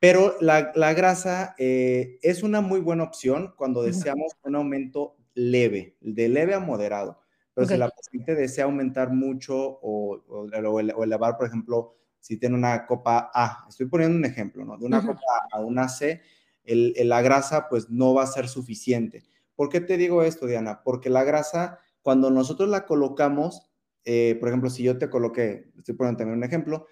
Pero 0.00 0.34
la, 0.40 0.72
grasa 0.94 1.54
eh, 1.56 2.18
es 2.22 2.42
una 2.42 2.60
muy 2.60 2.80
buena 2.80 3.04
opción 3.04 3.54
cuando 3.56 3.84
deseamos 3.84 4.32
un 4.42 4.56
aumento 4.56 5.14
leve, 5.34 5.96
de 6.00 6.28
leve 6.28 6.54
a 6.54 6.60
moderado. 6.60 7.18
Pero 7.54 7.66
si 7.66 7.76
la 7.76 7.88
paciente 7.88 8.34
desea 8.34 8.64
aumentar 8.64 9.12
mucho 9.12 9.54
o, 9.82 10.22
elevar, 10.52 11.36
por 11.36 11.46
ejemplo, 11.46 11.96
si 12.18 12.38
tiene 12.38 12.54
una 12.54 12.86
copa 12.86 13.30
A, 13.34 13.66
estoy 13.68 13.86
poniendo 13.86 14.16
un 14.16 14.24
ejemplo, 14.24 14.64
¿no? 14.64 14.78
De 14.78 14.86
una 14.86 15.04
copa 15.04 15.20
A 15.52 15.58
a 15.58 15.60
una 15.60 15.88
C, 15.88 16.22
el, 16.64 16.94
la 17.04 17.20
grasa 17.20 17.68
pues 17.68 17.90
no 17.90 18.14
va 18.14 18.22
a 18.22 18.26
ser 18.26 18.48
suficiente. 18.48 19.24
¿Por 19.54 19.68
qué 19.68 19.80
te 19.80 19.98
digo 19.98 20.22
esto, 20.22 20.46
Diana? 20.46 20.82
Porque 20.82 21.10
la 21.10 21.24
grasa, 21.24 21.78
cuando 22.00 22.30
nosotros 22.30 22.70
la 22.70 22.86
colocamos, 22.86 23.70
eh, 24.04 24.36
por 24.40 24.48
ejemplo, 24.48 24.70
si 24.70 24.82
yo 24.82 24.96
te 24.96 25.10
coloqué, 25.10 25.70
estoy 25.76 25.94
poniendo 25.94 26.18
también 26.18 26.38
un 26.38 26.44
ejemplo, 26.44 26.86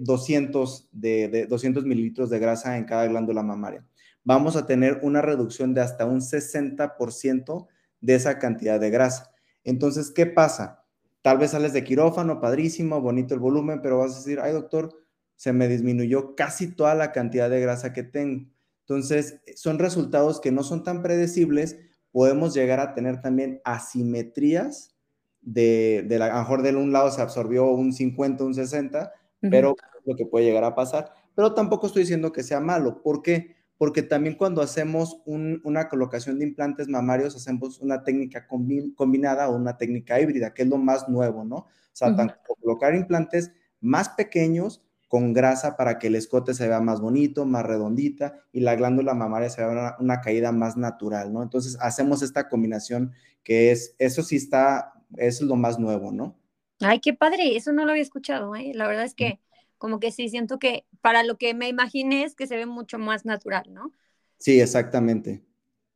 200, 0.00 0.82
eh, 0.82 0.88
de, 0.92 1.28
de 1.28 1.46
200 1.46 1.84
mililitros 1.84 2.28
de 2.28 2.38
grasa 2.38 2.76
en 2.76 2.84
cada 2.84 3.06
glándula 3.06 3.42
mamaria 3.42 3.86
vamos 4.28 4.56
a 4.56 4.66
tener 4.66 5.00
una 5.00 5.22
reducción 5.22 5.72
de 5.72 5.80
hasta 5.80 6.04
un 6.04 6.20
60% 6.20 7.66
de 8.02 8.14
esa 8.14 8.38
cantidad 8.38 8.78
de 8.78 8.90
grasa. 8.90 9.32
Entonces, 9.64 10.10
¿qué 10.10 10.26
pasa? 10.26 10.84
Tal 11.22 11.38
vez 11.38 11.52
sales 11.52 11.72
de 11.72 11.82
quirófano, 11.82 12.38
padrísimo, 12.38 13.00
bonito 13.00 13.32
el 13.32 13.40
volumen, 13.40 13.80
pero 13.80 14.00
vas 14.00 14.12
a 14.12 14.18
decir, 14.18 14.38
ay 14.38 14.52
doctor, 14.52 14.94
se 15.34 15.54
me 15.54 15.66
disminuyó 15.66 16.34
casi 16.36 16.76
toda 16.76 16.94
la 16.94 17.10
cantidad 17.10 17.48
de 17.48 17.62
grasa 17.62 17.94
que 17.94 18.02
tengo. 18.02 18.50
Entonces, 18.80 19.40
son 19.56 19.78
resultados 19.78 20.42
que 20.42 20.52
no 20.52 20.62
son 20.62 20.82
tan 20.82 21.02
predecibles. 21.02 21.78
Podemos 22.12 22.52
llegar 22.52 22.80
a 22.80 22.92
tener 22.92 23.22
también 23.22 23.62
asimetrías 23.64 24.94
de, 25.40 26.04
de 26.06 26.18
la, 26.18 26.26
a 26.26 26.34
lo 26.34 26.40
mejor 26.40 26.60
de 26.60 26.76
un 26.76 26.92
lado 26.92 27.10
se 27.10 27.22
absorbió 27.22 27.70
un 27.70 27.94
50, 27.94 28.44
un 28.44 28.54
60, 28.54 29.10
pero 29.40 29.74
lo 30.04 30.16
que 30.16 30.26
puede 30.26 30.44
llegar 30.44 30.64
a 30.64 30.74
pasar. 30.74 31.14
Pero 31.34 31.54
tampoco 31.54 31.86
estoy 31.86 32.02
diciendo 32.02 32.30
que 32.30 32.42
sea 32.42 32.60
malo. 32.60 33.00
¿Por 33.00 33.22
qué? 33.22 33.56
Porque 33.78 34.02
también 34.02 34.34
cuando 34.34 34.60
hacemos 34.60 35.22
una 35.24 35.88
colocación 35.88 36.38
de 36.38 36.46
implantes 36.46 36.88
mamarios, 36.88 37.36
hacemos 37.36 37.78
una 37.78 38.02
técnica 38.02 38.46
combinada 38.48 39.48
o 39.48 39.56
una 39.56 39.76
técnica 39.76 40.20
híbrida, 40.20 40.52
que 40.52 40.62
es 40.62 40.68
lo 40.68 40.78
más 40.78 41.08
nuevo, 41.08 41.44
¿no? 41.44 41.56
O 41.56 41.66
sea, 41.92 42.14
colocar 42.60 42.96
implantes 42.96 43.52
más 43.80 44.08
pequeños 44.10 44.82
con 45.06 45.32
grasa 45.32 45.76
para 45.76 45.98
que 45.98 46.08
el 46.08 46.16
escote 46.16 46.54
se 46.54 46.68
vea 46.68 46.80
más 46.80 47.00
bonito, 47.00 47.46
más 47.46 47.64
redondita 47.64 48.40
y 48.52 48.60
la 48.60 48.74
glándula 48.74 49.14
mamaria 49.14 49.48
se 49.48 49.64
vea 49.64 49.96
una, 50.00 50.20
caída 50.20 50.52
más 50.52 50.76
natural, 50.76 51.32
¿no? 51.32 51.42
Entonces 51.42 51.78
hacemos 51.80 52.22
esta 52.22 52.48
combinación 52.48 53.12
que 53.42 53.70
es, 53.70 53.94
eso 53.98 54.22
sí 54.22 54.36
está, 54.36 54.92
es 55.16 55.40
lo 55.40 55.56
más 55.56 55.78
nuevo, 55.78 56.12
¿no? 56.12 56.36
Ay, 56.80 57.00
qué 57.00 57.14
padre, 57.14 57.56
eso 57.56 57.72
no 57.72 57.84
lo 57.84 57.92
había 57.92 58.02
escuchado, 58.02 58.54
¿eh? 58.54 58.72
La 58.74 58.86
verdad 58.86 59.04
es 59.04 59.14
que 59.14 59.40
como 59.78 60.00
que 60.00 60.12
sí, 60.12 60.28
siento 60.28 60.58
que 60.58 60.84
para 61.00 61.22
lo 61.22 61.38
que 61.38 61.54
me 61.54 61.68
imaginé 61.68 62.24
es 62.24 62.34
que 62.34 62.46
se 62.46 62.56
ve 62.56 62.66
mucho 62.66 62.98
más 62.98 63.24
natural, 63.24 63.64
¿no? 63.70 63.92
Sí, 64.38 64.60
exactamente. 64.60 65.42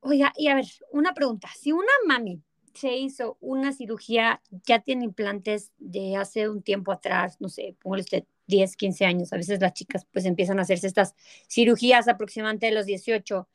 Oiga, 0.01 0.33
y 0.37 0.49
a 0.49 0.55
ver, 0.55 0.67
una 0.91 1.15
pregunta. 1.15 1.49
Si 1.59 1.73
una 1.73 1.93
mami 2.07 2.43
se 2.75 2.97
hizo 2.97 3.37
una 3.41 3.73
cirugía, 3.73 4.41
ya 4.65 4.81
tiene 4.81 5.05
implantes 5.05 5.71
de 5.79 6.17
hace 6.17 6.49
un 6.49 6.63
tiempo 6.63 6.93
atrás, 6.93 7.37
no 7.41 7.49
sé, 7.49 7.77
póngale 7.81 8.03
usted 8.03 8.25
10, 8.47 8.77
15 8.77 9.05
años, 9.05 9.33
a 9.33 9.37
veces 9.37 9.61
las 9.61 9.75
chicas 9.75 10.07
pues 10.11 10.25
empiezan 10.25 10.59
a 10.59 10.63
hacerse 10.63 10.87
estas 10.87 11.15
cirugías 11.49 12.09
aproximadamente 12.09 12.67
de 12.67 12.73
los 12.73 12.87
18 12.87 13.49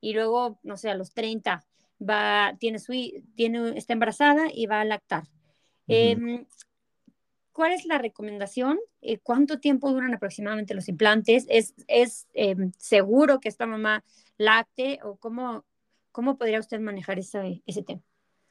y 0.00 0.14
luego, 0.14 0.58
no 0.62 0.76
sé, 0.76 0.90
a 0.90 0.94
los 0.94 1.12
30 1.12 1.64
va, 2.00 2.56
tiene 2.58 2.78
su, 2.78 2.92
tiene, 3.36 3.76
está 3.78 3.92
embarazada 3.92 4.46
y 4.52 4.66
va 4.66 4.80
a 4.80 4.84
lactar. 4.84 5.24
¿Cuál 7.54 7.70
es 7.70 7.86
la 7.86 7.98
recomendación? 7.98 8.80
Eh, 9.00 9.20
¿Cuánto 9.22 9.60
tiempo 9.60 9.92
duran 9.92 10.12
aproximadamente 10.12 10.74
los 10.74 10.88
implantes? 10.88 11.46
¿Es, 11.48 11.72
es 11.86 12.26
em, 12.34 12.72
seguro 12.78 13.38
que 13.38 13.48
esta 13.48 13.64
mamá 13.64 14.02
lacte 14.36 14.98
o 15.04 15.14
cómo, 15.18 15.64
cómo 16.10 16.36
podría 16.36 16.58
usted 16.58 16.80
manejar 16.80 17.20
ese, 17.20 17.62
ese 17.64 17.84
tema? 17.84 18.02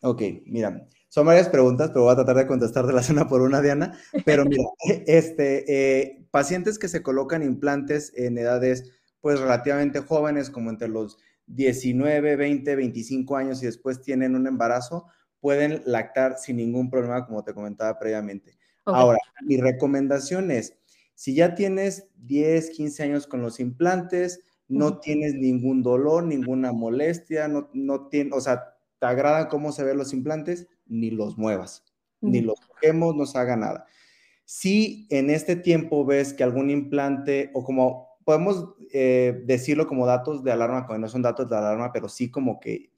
Ok, 0.03 0.21
mira, 0.45 0.87
son 1.09 1.25
varias 1.25 1.49
preguntas, 1.49 1.89
pero 1.89 2.03
voy 2.03 2.13
a 2.13 2.15
tratar 2.15 2.37
de 2.37 2.47
contestar 2.47 2.87
de 2.87 2.93
la 2.93 3.01
una 3.11 3.27
por 3.27 3.41
una, 3.41 3.61
Diana. 3.61 3.99
Pero 4.23 4.45
mira, 4.45 4.63
este, 5.05 5.65
eh, 5.67 6.25
pacientes 6.31 6.79
que 6.79 6.87
se 6.87 7.03
colocan 7.03 7.43
implantes 7.43 8.13
en 8.15 8.37
edades 8.37 8.89
pues 9.19 9.37
relativamente 9.37 9.99
jóvenes, 9.99 10.49
como 10.49 10.69
entre 10.69 10.87
los 10.87 11.17
19, 11.47 12.37
20, 12.37 12.73
25 12.73 13.35
años 13.35 13.61
y 13.61 13.65
después 13.65 14.01
tienen 14.01 14.33
un 14.33 14.47
embarazo, 14.47 15.07
pueden 15.41 15.81
lactar 15.85 16.37
sin 16.37 16.55
ningún 16.55 16.89
problema, 16.89 17.25
como 17.25 17.43
te 17.43 17.53
comentaba 17.53 17.99
previamente. 17.99 18.55
Ahora, 18.85 19.19
mi 19.41 19.57
recomendación 19.57 20.51
es, 20.51 20.77
si 21.15 21.35
ya 21.35 21.55
tienes 21.55 22.07
10, 22.17 22.71
15 22.71 23.03
años 23.03 23.27
con 23.27 23.41
los 23.41 23.59
implantes, 23.59 24.41
no 24.67 24.99
tienes 24.99 25.35
ningún 25.35 25.83
dolor, 25.83 26.23
ninguna 26.23 26.71
molestia, 26.71 27.47
no, 27.47 27.69
no 27.73 28.09
o 28.31 28.41
sea, 28.41 28.75
te 28.99 29.05
agradan 29.05 29.47
cómo 29.47 29.71
se 29.71 29.83
ven 29.83 29.97
los 29.97 30.13
implantes, 30.13 30.67
ni 30.87 31.11
los 31.11 31.37
muevas, 31.37 31.83
ni 32.21 32.41
los 32.41 32.59
toquemos, 32.59 33.15
no 33.15 33.25
se 33.25 33.37
haga 33.37 33.55
nada. 33.55 33.85
Si 34.45 35.07
en 35.09 35.29
este 35.29 35.55
tiempo 35.55 36.05
ves 36.05 36.33
que 36.33 36.43
algún 36.43 36.69
implante, 36.69 37.51
o 37.53 37.63
como 37.63 38.17
podemos 38.23 38.75
eh, 38.91 39.43
decirlo 39.45 39.87
como 39.87 40.05
datos 40.05 40.43
de 40.43 40.51
alarma, 40.51 40.85
cuando 40.85 41.07
no 41.07 41.11
son 41.11 41.21
datos 41.21 41.49
de 41.49 41.57
alarma, 41.57 41.91
pero 41.91 42.07
sí 42.09 42.31
como 42.31 42.59
que, 42.59 42.92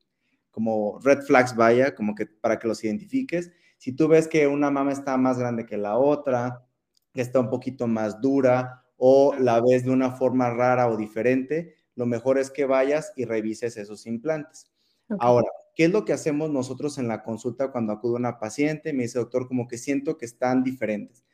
como 0.55 0.99
red 1.03 1.19
flags 1.23 1.53
vaya, 1.53 1.93
como 1.95 2.15
que 2.15 2.27
para 2.27 2.57
que 2.57 2.69
los 2.69 2.81
identifiques. 2.81 3.51
Si 3.77 3.91
tú 3.91 4.07
ves 4.07 4.29
que 4.29 4.47
una 4.47 4.71
mama 4.71 4.93
está 4.93 5.17
más 5.17 5.37
grande 5.37 5.65
que 5.65 5.75
la 5.75 5.97
otra, 5.97 6.65
que 7.13 7.19
está 7.19 7.41
un 7.41 7.49
poquito 7.49 7.87
más 7.87 8.21
dura 8.21 8.85
o 8.95 9.35
la 9.37 9.59
ves 9.59 9.83
de 9.83 9.91
una 9.91 10.11
forma 10.11 10.49
rara 10.51 10.87
o 10.87 10.95
diferente, 10.95 11.75
lo 11.95 12.05
mejor 12.05 12.37
es 12.37 12.51
que 12.51 12.63
vayas 12.63 13.11
y 13.17 13.25
revises 13.25 13.75
esos 13.75 14.05
implantes. 14.05 14.71
Ahora, 15.19 15.49
¿qué 15.75 15.83
es 15.83 15.91
lo 15.91 16.05
que 16.05 16.13
hacemos 16.13 16.49
nosotros 16.49 16.97
en 16.99 17.09
la 17.09 17.21
consulta 17.21 17.73
cuando 17.73 17.91
acude 17.91 18.15
una 18.15 18.39
paciente? 18.39 18.93
Me 18.93 19.03
dice, 19.03 19.19
doctor, 19.19 19.49
como 19.49 19.67
que 19.67 19.77
siento 19.77 20.17
que 20.17 20.23
están 20.23 20.63
diferentes. 20.63 21.25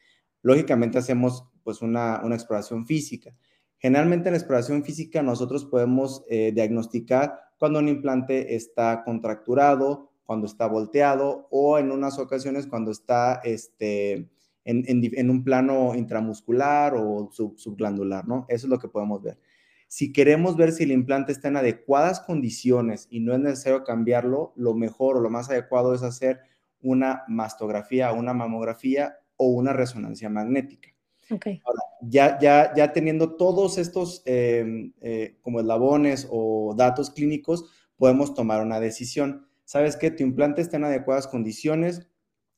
Lógicamente 0.41 0.97
hacemos 0.97 1.45
pues 1.63 1.83
una, 1.83 2.21
una 2.23 2.33
exploración 2.33 2.87
física. 2.87 3.35
Generalmente 3.81 4.29
en 4.29 4.33
la 4.33 4.37
exploración 4.37 4.83
física 4.83 5.23
nosotros 5.23 5.65
podemos 5.65 6.23
eh, 6.29 6.51
diagnosticar 6.53 7.39
cuando 7.57 7.79
un 7.79 7.89
implante 7.89 8.55
está 8.55 9.03
contracturado, 9.03 10.11
cuando 10.23 10.45
está 10.45 10.67
volteado 10.67 11.47
o 11.49 11.79
en 11.79 11.91
unas 11.91 12.19
ocasiones 12.19 12.67
cuando 12.67 12.91
está 12.91 13.41
este, 13.43 14.29
en, 14.65 15.29
un 15.31 15.43
plano 15.43 15.95
intramuscular 15.95 16.93
o 16.95 17.31
subglandular, 17.31 18.27
¿no? 18.27 18.45
Eso 18.49 18.67
es 18.67 18.69
lo 18.69 18.77
que 18.77 18.87
podemos 18.87 19.23
ver. 19.23 19.39
Si 19.87 20.13
queremos 20.13 20.55
ver 20.55 20.71
si 20.73 20.83
el 20.83 20.91
implante 20.91 21.31
está 21.31 21.47
en 21.47 21.57
adecuadas 21.57 22.19
condiciones 22.19 23.07
y 23.09 23.19
no 23.19 23.33
es 23.33 23.39
necesario 23.39 23.83
cambiarlo, 23.83 24.53
lo 24.55 24.75
mejor 24.75 25.17
o 25.17 25.21
lo 25.21 25.31
más 25.31 25.49
adecuado 25.49 25.95
es 25.95 26.03
hacer 26.03 26.39
una 26.81 27.23
mastografía, 27.27 28.13
una 28.13 28.35
mamografía 28.35 29.17
o 29.37 29.47
una 29.47 29.73
resonancia 29.73 30.29
magnética. 30.29 30.90
Ahora, 31.65 31.81
ya, 32.01 32.39
ya, 32.39 32.73
ya 32.75 32.93
teniendo 32.93 33.35
todos 33.35 33.77
estos 33.77 34.21
em, 34.25 34.93
eh, 35.01 35.37
como 35.41 35.59
eslabones 35.59 36.27
o 36.29 36.73
datos 36.75 37.09
clínicos, 37.11 37.65
podemos 37.97 38.33
tomar 38.33 38.61
una 38.61 38.79
decisión. 38.79 39.47
¿Sabes 39.63 39.95
qué? 39.95 40.11
Tu 40.11 40.23
implante 40.23 40.61
está 40.61 40.77
en 40.77 40.85
adecuadas 40.85 41.27
condiciones, 41.27 42.07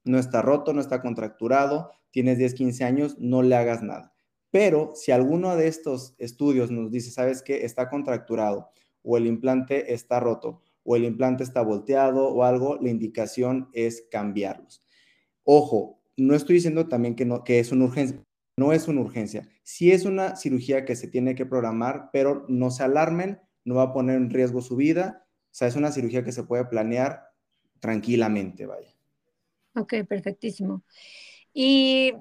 no 0.03 0.17
está 0.17 0.41
roto, 0.41 0.73
no 0.73 0.81
está 0.81 1.01
contracturado, 1.01 1.91
tienes 2.11 2.37
10, 2.37 2.53
15 2.53 2.83
años, 2.83 3.15
no 3.19 3.41
le 3.41 3.55
hagas 3.55 3.83
nada. 3.83 4.13
Pero 4.51 4.91
si 4.95 5.11
alguno 5.11 5.55
de 5.55 5.67
estos 5.67 6.15
estudios 6.17 6.71
nos 6.71 6.91
dice, 6.91 7.11
¿sabes 7.11 7.41
qué? 7.41 7.65
Está 7.65 7.89
contracturado 7.89 8.69
o 9.01 9.17
el 9.17 9.27
implante 9.27 9.93
está 9.93 10.19
roto 10.19 10.61
o 10.83 10.95
el 10.95 11.05
implante 11.05 11.43
está 11.43 11.61
volteado 11.61 12.27
o 12.27 12.43
algo, 12.43 12.77
la 12.81 12.89
indicación 12.89 13.69
es 13.73 14.05
cambiarlos. 14.11 14.83
Ojo, 15.43 15.99
no 16.17 16.35
estoy 16.35 16.55
diciendo 16.55 16.87
también 16.87 17.15
que, 17.15 17.25
no, 17.25 17.43
que 17.43 17.59
es 17.59 17.71
una 17.71 17.85
urgencia, 17.85 18.23
no 18.57 18.73
es 18.73 18.87
una 18.87 19.01
urgencia. 19.01 19.47
Sí 19.63 19.91
es 19.91 20.05
una 20.05 20.35
cirugía 20.35 20.85
que 20.85 20.95
se 20.95 21.07
tiene 21.07 21.35
que 21.35 21.45
programar, 21.45 22.09
pero 22.11 22.45
no 22.49 22.71
se 22.71 22.83
alarmen, 22.83 23.41
no 23.65 23.75
va 23.75 23.83
a 23.83 23.93
poner 23.93 24.17
en 24.17 24.29
riesgo 24.29 24.61
su 24.61 24.75
vida. 24.75 25.25
O 25.45 25.55
sea, 25.55 25.67
es 25.67 25.75
una 25.75 25.91
cirugía 25.91 26.23
que 26.23 26.31
se 26.31 26.43
puede 26.43 26.65
planear 26.65 27.23
tranquilamente, 27.79 28.65
vaya. 28.65 28.93
Ok, 29.75 29.95
perfectísimo. 30.07 30.83
Y 31.53 32.13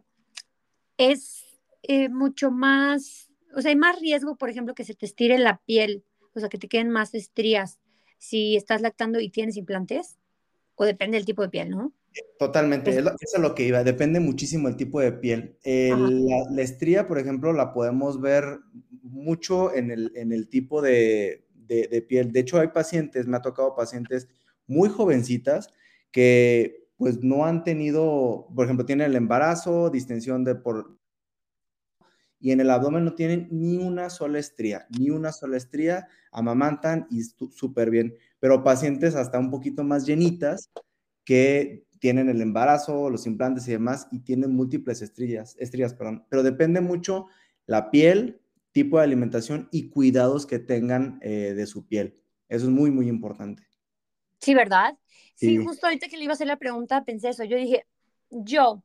es 0.97 1.45
eh, 1.83 2.09
mucho 2.09 2.51
más, 2.51 3.31
o 3.55 3.61
sea, 3.61 3.71
hay 3.71 3.77
más 3.77 3.99
riesgo, 4.01 4.37
por 4.37 4.51
ejemplo, 4.51 4.75
que 4.75 4.85
se 4.85 4.95
te 4.95 5.07
estire 5.07 5.39
la 5.39 5.59
piel, 5.67 6.05
o 6.35 6.41
sea, 6.41 6.49
que 6.49 6.59
te 6.59 6.69
queden 6.69 6.91
más 6.91 7.15
estrías 7.15 7.79
si 8.19 8.57
estás 8.57 8.81
lactando 8.81 9.21
y 9.21 9.31
tienes 9.31 9.57
implantes, 9.57 10.19
o 10.77 10.85
depende 10.85 11.17
del 11.17 11.27
tipo 11.27 11.43
de 11.43 11.49
piel, 11.49 11.71
¿no? 11.71 11.93
Totalmente, 12.39 12.91
eso 12.91 13.15
es 13.21 13.41
lo 13.41 13.55
que 13.55 13.67
iba, 13.67 13.85
depende 13.85 14.21
muchísimo 14.21 14.69
del 14.69 14.77
tipo 14.77 15.01
de 15.01 15.13
piel. 15.13 15.57
la, 15.65 16.63
estría, 16.63 17.07
por 17.07 17.19
ejemplo, 17.19 17.53
la 17.53 17.73
podemos 17.73 18.21
ver 18.21 18.59
mucho 19.03 19.75
en 19.75 19.91
el, 19.91 20.13
en 20.17 20.33
el 20.33 20.49
tipo 20.49 20.83
de, 20.83 21.47
de, 21.67 22.03
piel. 22.03 22.33
De 22.33 22.41
hecho, 22.41 22.59
hay 22.59 22.69
pacientes, 22.69 23.27
me 23.27 23.37
ha 23.37 23.43
tocado 23.43 23.75
pacientes 23.75 24.29
muy 24.67 24.89
jovencitas 24.89 25.69
que 26.11 26.89
pues 26.97 27.23
no 27.23 27.47
han 27.47 27.65
tenido, 27.65 28.49
por 28.55 28.65
ejemplo, 28.65 28.87
tienen 28.87 29.09
el 29.11 29.17
embarazo, 29.17 29.91
distensión 29.91 30.45
de 30.45 30.55
por... 30.55 30.99
Y 32.39 32.51
en 32.51 32.61
el 32.61 32.71
abdomen 32.71 33.05
no 33.05 33.15
tienen 33.15 33.49
ni 33.51 33.77
una 33.77 34.11
sola 34.11 34.39
estría, 34.39 34.87
ni 34.99 35.11
una 35.11 35.31
sola 35.33 35.57
estría, 35.57 36.09
amamantan 36.33 37.07
y 37.09 37.23
súper 37.23 37.91
bien. 37.91 38.15
Pero 38.41 38.65
pacientes 38.65 39.15
hasta 39.15 39.39
un 39.39 39.51
poquito 39.51 39.85
más 39.85 40.07
llenitas 40.07 40.71
que 41.25 41.85
tienen 42.03 42.29
el 42.29 42.41
embarazo, 42.41 43.11
los 43.11 43.29
implantes 43.29 43.69
y 43.69 43.71
demás, 43.71 44.09
y 44.11 44.19
tienen 44.25 44.57
múltiples 44.57 45.03
estrías, 45.03 45.55
estrías, 45.61 45.95
perdón. 45.95 46.27
Pero 46.29 46.43
depende 46.43 46.81
mucho 46.81 47.29
la 47.65 47.93
piel, 47.93 48.41
tipo 48.73 48.99
de 48.99 49.05
alimentación 49.05 49.69
y 49.71 49.89
cuidados 49.89 50.45
que 50.45 50.59
tengan 50.59 51.21
eh, 51.23 51.55
de 51.55 51.65
su 51.65 51.87
piel. 51.87 52.19
Eso 52.49 52.65
es 52.65 52.73
muy, 52.73 52.91
muy 52.91 53.09
importante. 53.09 53.63
Sí, 54.41 54.53
¿verdad? 54.53 54.99
Sí, 55.37 55.57
justo 55.59 55.87
ahorita 55.87 56.09
que 56.09 56.17
le 56.17 56.25
iba 56.25 56.33
a 56.33 56.35
hacer 56.35 56.49
la 56.49 56.59
pregunta 56.59 57.05
pensé 57.05 57.29
eso. 57.29 57.45
Yo 57.45 57.57
dije, 57.57 57.87
yo 58.31 58.83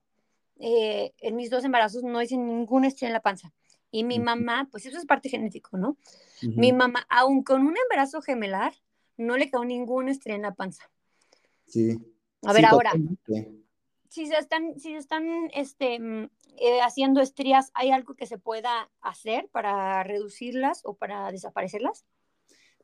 eh, 0.60 1.12
en 1.18 1.36
mis 1.36 1.50
dos 1.50 1.66
embarazos 1.66 2.04
no 2.04 2.22
hice 2.22 2.38
ninguna 2.38 2.88
estrella 2.88 3.10
en 3.10 3.14
la 3.14 3.22
panza. 3.22 3.52
Y 3.90 4.04
mi 4.04 4.20
mamá, 4.20 4.68
pues 4.72 4.86
eso 4.86 4.96
es 4.96 5.08
parte 5.08 5.30
genético, 5.30 5.76
¿no? 5.76 5.98
Mi 6.44 6.72
mamá, 6.72 7.08
aún 7.10 7.42
con 7.42 7.66
un 7.66 7.76
embarazo 7.76 8.22
gemelar, 8.22 8.74
no 9.18 9.38
le 9.38 9.50
quedó 9.50 9.66
ninguna 9.66 10.12
estrella 10.12 10.36
en 10.36 10.44
la 10.44 10.54
panza. 10.54 10.84
Sí. 11.66 11.98
A 12.44 12.54
ver, 12.54 12.66
ahora, 12.66 12.92
si 14.10 14.26
se 14.26 14.38
están, 14.38 14.80
si 14.80 14.92
se 14.92 14.98
están 14.98 15.24
este, 15.54 16.00
mm, 16.00 16.30
eh, 16.60 16.82
haciendo 16.82 17.22
estrías, 17.22 17.72
¿hay 17.74 17.92
algo 17.92 18.16
que 18.16 18.26
se 18.26 18.38
pueda 18.38 18.90
hacer 19.02 19.50
para 19.52 20.04
reducirlas 20.04 20.82
o 20.84 20.96
para 20.96 21.32
desaparecerlas? 21.32 22.06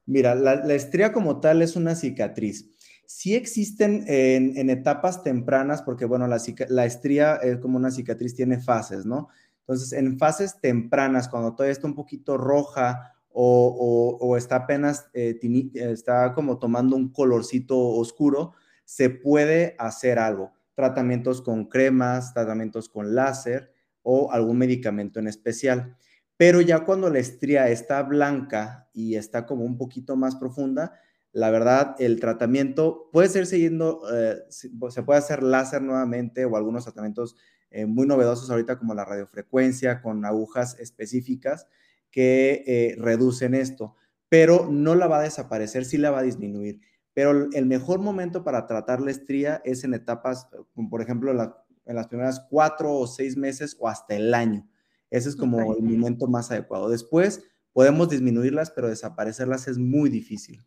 Mira, 0.05 0.35
la, 0.35 0.53
estría 0.73 1.13
como 1.13 1.39
tal 1.39 1.61
es 1.61 1.75
una 1.75 1.95
cicatriz. 1.95 2.69
Sí 3.05 3.35
existen 3.35 4.05
en, 4.07 4.69
etapas 4.69 5.23
tempranas, 5.23 5.81
porque 5.81 6.05
bueno, 6.05 6.27
la, 6.27 6.85
estría 6.85 7.35
es 7.37 7.57
como 7.59 7.77
una 7.77 7.91
cicatriz, 7.91 8.35
tiene 8.35 8.59
fases, 8.59 9.05
¿no? 9.05 9.29
Entonces, 9.61 9.93
en 9.93 10.17
fases 10.17 10.59
tempranas, 10.59 11.29
cuando 11.29 11.53
todavía 11.53 11.73
está 11.73 11.87
un 11.87 11.95
poquito 11.95 12.37
roja 12.37 13.13
o, 13.29 14.35
está 14.37 14.57
apenas, 14.57 15.09
eh, 15.13 15.39
está 15.73 16.33
como 16.33 16.59
tomando 16.59 16.95
un 16.95 17.09
colorcito 17.09 17.77
oscuro, 17.77 18.53
se 18.85 19.09
puede 19.09 19.75
hacer 19.79 20.19
algo. 20.19 20.53
Tratamientos 20.75 21.41
con 21.41 21.65
cremas, 21.65 22.33
tratamientos 22.33 22.89
con 22.89 23.15
láser 23.15 23.71
o 24.01 24.31
algún 24.31 24.57
medicamento 24.57 25.19
en 25.19 25.27
especial. 25.27 25.95
Pero 26.37 26.61
ya 26.61 26.85
cuando 26.85 27.09
la 27.09 27.19
estría 27.19 27.69
está 27.69 28.01
blanca 28.03 28.89
y 28.93 29.15
está 29.15 29.45
como 29.45 29.63
un 29.63 29.77
poquito 29.77 30.15
más 30.15 30.35
profunda, 30.35 30.93
la 31.31 31.49
verdad, 31.49 31.95
el 31.97 32.19
tratamiento 32.19 33.09
puede 33.11 33.27
ser 33.27 33.47
siguiendo, 33.47 34.01
eh, 34.13 34.43
se 34.49 35.03
puede 35.03 35.19
hacer 35.19 35.41
láser 35.41 35.81
nuevamente 35.81 36.45
o 36.45 36.55
algunos 36.55 36.83
tratamientos 36.83 37.35
eh, 37.71 37.87
muy 37.87 38.05
novedosos 38.05 38.51
ahorita 38.51 38.77
como 38.77 38.93
la 38.93 39.03
radiofrecuencia 39.03 39.99
con 40.03 40.25
agujas 40.25 40.77
específicas 40.79 41.67
que 42.11 42.63
eh, 42.67 42.95
reducen 42.99 43.55
esto, 43.55 43.95
pero 44.29 44.67
no 44.69 44.93
la 44.93 45.07
va 45.07 45.19
a 45.19 45.23
desaparecer, 45.23 45.85
sí 45.85 45.97
la 45.97 46.11
va 46.11 46.19
a 46.19 46.23
disminuir. 46.23 46.81
Pero 47.13 47.49
el 47.51 47.65
mejor 47.65 47.99
momento 47.99 48.43
para 48.43 48.67
tratar 48.67 49.01
la 49.01 49.11
estría 49.11 49.61
es 49.65 49.83
en 49.83 49.93
etapas, 49.93 50.47
como 50.73 50.89
por 50.89 51.01
ejemplo, 51.01 51.31
en 51.31 51.95
las 51.95 52.07
primeras 52.07 52.45
cuatro 52.49 52.93
o 52.93 53.07
seis 53.07 53.37
meses 53.37 53.77
o 53.79 53.87
hasta 53.87 54.15
el 54.15 54.33
año 54.33 54.67
ese 55.13 55.29
es 55.29 55.35
como 55.35 55.75
el 55.75 55.83
momento 55.83 56.25
más 56.25 56.49
adecuado. 56.49 56.89
Después 56.89 57.45
podemos 57.71 58.09
disminuirlas, 58.09 58.71
pero 58.71 58.89
desaparecerlas 58.89 59.67
es 59.67 59.77
muy 59.77 60.09
difícil. 60.09 60.65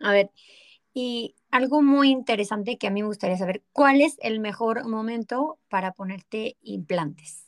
A 0.00 0.12
ver, 0.12 0.30
y 0.92 1.34
algo 1.50 1.80
muy 1.80 2.10
interesante 2.10 2.76
que 2.76 2.88
a 2.88 2.90
mí 2.90 3.00
me 3.00 3.08
gustaría 3.08 3.38
saber, 3.38 3.62
¿cuál 3.72 4.02
es 4.02 4.16
el 4.20 4.38
mejor 4.38 4.86
momento 4.86 5.58
para 5.70 5.92
ponerte 5.92 6.58
implantes? 6.60 7.46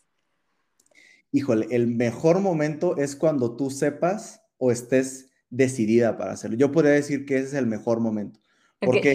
Híjole, 1.32 1.66
el 1.70 1.86
mejor 1.86 2.40
momento 2.40 2.96
es 2.96 3.14
cuando 3.14 3.54
tú 3.54 3.68
sepas 3.68 4.40
o 4.56 4.70
estés 4.70 5.28
decidida 5.56 6.16
para 6.16 6.32
hacerlo. 6.32 6.56
Yo 6.56 6.70
podría 6.70 6.92
decir 6.92 7.24
que 7.24 7.36
ese 7.36 7.46
es 7.46 7.54
el 7.54 7.66
mejor 7.66 8.00
momento. 8.00 8.40
Porque, 8.80 9.14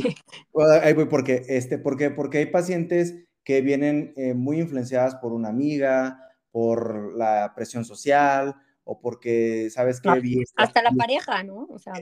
porque, 1.10 1.44
este, 1.48 1.78
porque, 1.78 2.10
porque 2.10 2.40
hay 2.40 2.48
pacientes 2.48 3.16
que 3.44 3.62
vienen 3.62 4.14
eh, 4.18 4.34
muy 4.34 4.60
influenciadas 4.60 5.16
por 5.16 5.34
una 5.34 5.50
amiga, 5.50 6.20
por 6.52 7.16
la 7.16 7.54
presión 7.56 7.86
social 7.86 8.56
o 8.84 9.00
porque, 9.00 9.70
¿sabes 9.70 10.02
qué? 10.02 10.10
Hasta 10.56 10.82
la 10.82 10.92
pareja, 10.92 11.44
¿no? 11.44 11.68
O 11.70 11.80
sea, 11.80 11.94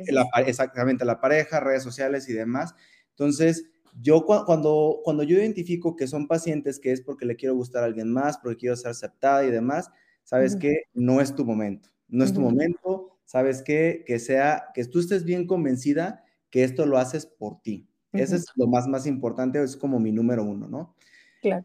exactamente, 0.46 1.06
la 1.06 1.20
pareja, 1.20 1.60
redes 1.60 1.84
sociales 1.84 2.30
y 2.30 2.34
demás. 2.34 2.74
Entonces, 3.12 3.66
yo 4.02 4.26
cuando, 4.26 5.02
cuando 5.04 5.24
yo 5.24 5.38
identifico 5.38 5.96
que 5.96 6.08
son 6.08 6.28
pacientes 6.28 6.80
que 6.80 6.94
es 6.94 7.02
porque 7.02 7.26
le 7.26 7.36
quiero 7.36 7.56
gustar 7.56 7.84
a 7.84 7.88
alguien 7.88 8.12
más, 8.12 8.38
porque 8.38 8.58
quiero 8.58 8.78
ser 8.78 8.92
aceptada 8.92 9.44
y 9.44 9.52
demás, 9.52 9.92
¿sabes 10.24 10.56
qué? 10.56 10.84
No 10.94 11.20
es 11.20 11.36
tu 11.36 11.44
momento, 11.44 11.90
no 12.08 12.24
es 12.24 12.34
tu 12.34 12.40
momento, 12.40 13.19
¿sabes 13.30 13.62
qué? 13.62 14.04
Que 14.08 14.18
sea, 14.18 14.70
que 14.74 14.84
tú 14.86 15.00
estés 15.00 15.24
bien 15.24 15.46
convencida 15.46 16.24
que 16.50 16.64
esto 16.64 16.88
lo 16.88 16.98
haces 16.98 17.28
por 17.28 17.62
ti. 17.62 17.88
Ese 18.12 18.38
es 18.38 18.46
lo 18.56 18.66
más, 18.66 18.88
más 18.88 19.06
importante, 19.06 19.62
es 19.62 19.78
como 19.78 20.00
mi 20.00 20.12
número 20.12 20.44
uno, 20.44 20.68
¿no? 20.68 20.96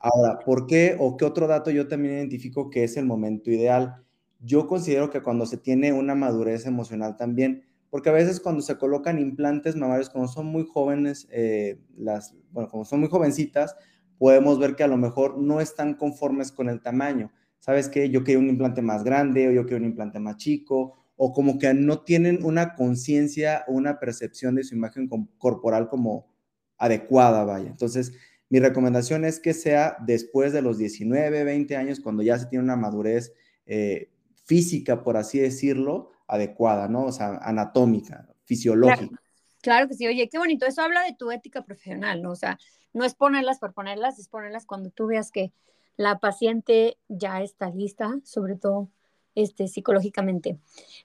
Ahora, 0.01 0.41
¿por 0.45 0.67
qué 0.67 0.95
o 1.01 1.17
qué 1.17 1.25
otro 1.25 1.47
dato 1.47 1.71
yo 1.71 1.89
también 1.89 2.17
identifico 2.17 2.69
que 2.69 2.85
es 2.85 2.99
el 2.99 3.07
momento 3.07 3.51
ideal? 3.51 4.05
yo 4.45 4.67
considero 4.67 5.09
que 5.09 5.23
cuando 5.23 5.47
se 5.47 5.57
tiene 5.57 5.95
una 5.95 6.15
madurez 6.15 6.67
emocional 6.67 7.17
también, 7.17 7.65
porque 7.89 8.11
a 8.11 8.13
veces 8.13 8.41
cuando 8.41 8.61
se 8.61 8.77
colocan 8.77 9.19
implantes 9.19 9.75
mamarios, 9.75 10.11
como 10.11 10.29
son 10.29 10.47
muy 10.47 10.67
jóvenes, 10.67 11.27
eh, 11.31 11.81
las, 11.97 12.35
bueno, 12.51 12.69
como 12.69 12.85
son 12.85 13.01
muy 13.01 13.09
jovencitas, 13.09 13.75
podemos 14.19 14.59
ver 14.59 14.77
que 14.77 14.85
a 14.85 14.89
lo 14.89 14.99
mejor 14.99 15.39
no 15.39 15.63
están 15.63 15.95
conformes 15.95 16.53
con 16.53 16.69
el 16.69 16.83
tamaño. 16.83 17.33
¿Sabes 17.59 17.89
qué? 17.89 18.11
Yo 18.11 18.23
quiero 18.23 18.41
un 18.41 18.51
implante 18.51 18.83
más 18.83 19.03
grande 19.03 19.49
o 19.49 19.53
yo 19.53 19.65
quiero 19.65 19.79
un 19.79 19.89
implante 19.89 20.19
más 20.19 20.37
chico 20.37 21.04
o 21.17 21.33
como 21.33 21.59
que 21.59 21.73
no 21.75 22.03
tienen 22.03 22.45
una 22.45 22.75
conciencia 22.75 23.65
o 23.69 23.73
una 23.73 23.99
percepción 24.01 24.55
de 24.55 24.65
su 24.65 24.75
imagen 24.75 25.09
corporal 25.39 25.89
como 25.89 26.33
adecuada, 26.77 27.45
vaya. 27.45 27.69
Entonces, 27.69 28.13
mi 28.49 28.59
recomendación 28.61 29.25
es 29.25 29.41
que 29.41 29.55
sea 29.55 29.97
después 30.05 30.53
de 30.53 30.63
los 30.63 30.79
19, 30.79 31.45
20 31.45 31.77
años, 31.77 32.01
cuando 32.01 32.23
ya 32.23 32.39
se 32.39 32.47
tiene 32.47 32.65
una 32.65 32.77
madurez 32.77 33.33
eh, 33.67 34.11
física, 34.45 35.03
por 35.03 35.17
así 35.17 35.39
decirlo, 35.39 36.11
adecuada, 36.27 36.89
¿no? 36.89 37.05
O 37.05 37.13
sea, 37.13 37.39
anatómica, 37.43 38.29
fisiológica. 38.45 39.21
Claro. 39.63 39.89
que 39.89 39.95
sí, 39.95 40.07
oye, 40.07 40.29
qué 40.29 40.39
bonito. 40.39 40.67
Eso 40.67 40.83
habla 40.83 41.03
de 41.05 41.15
tu 41.15 41.31
ética 41.31 41.65
profesional, 41.65 42.23
¿no? 42.23 42.33
O 42.33 42.37
sea, 42.37 42.59
no 42.93 43.05
es 43.05 43.15
ponerlas 43.15 43.59
por 43.59 43.73
ponerlas, 43.73 44.19
es 44.19 44.29
ponerlas 44.29 44.67
cuando 44.67 44.91
tú 44.91 45.07
veas 45.07 45.31
que 45.31 45.53
la 45.97 46.19
paciente 46.19 46.99
ya 47.09 47.43
está 47.43 47.71
lista, 47.71 48.21
sobre 48.25 48.57
todo 48.57 48.91
este, 49.35 49.69
psicológicamente. 49.69 50.59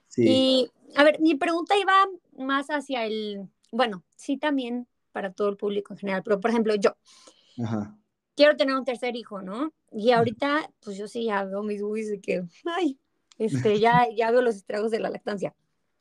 Sí. 0.08 0.24
Y, 0.28 0.70
a 0.96 1.04
ver, 1.04 1.20
mi 1.20 1.34
pregunta 1.34 1.76
iba 1.78 2.06
más 2.36 2.68
hacia 2.68 3.04
el, 3.06 3.48
bueno, 3.72 4.04
sí 4.16 4.36
también 4.36 4.86
para 5.12 5.32
todo 5.32 5.48
el 5.48 5.56
público 5.56 5.92
en 5.92 5.98
general, 5.98 6.22
pero 6.22 6.40
por 6.40 6.50
ejemplo, 6.50 6.74
yo 6.76 6.96
quiero 8.36 8.56
tener 8.56 8.74
un 8.74 8.84
tercer 8.84 9.16
hijo, 9.16 9.42
¿no? 9.42 9.72
Y 9.92 10.12
ahorita, 10.12 10.70
pues 10.80 10.96
yo 10.96 11.08
sí 11.08 11.24
ya 11.24 11.44
veo 11.44 11.62
mis 11.62 11.82
boobies 11.82 12.10
de 12.10 12.20
que, 12.20 12.42
ay, 12.64 12.98
este, 13.38 13.78
ya, 13.80 14.06
ya 14.16 14.30
veo 14.30 14.42
los 14.42 14.56
estragos 14.56 14.90
de 14.90 15.00
la 15.00 15.10
lactancia. 15.10 15.54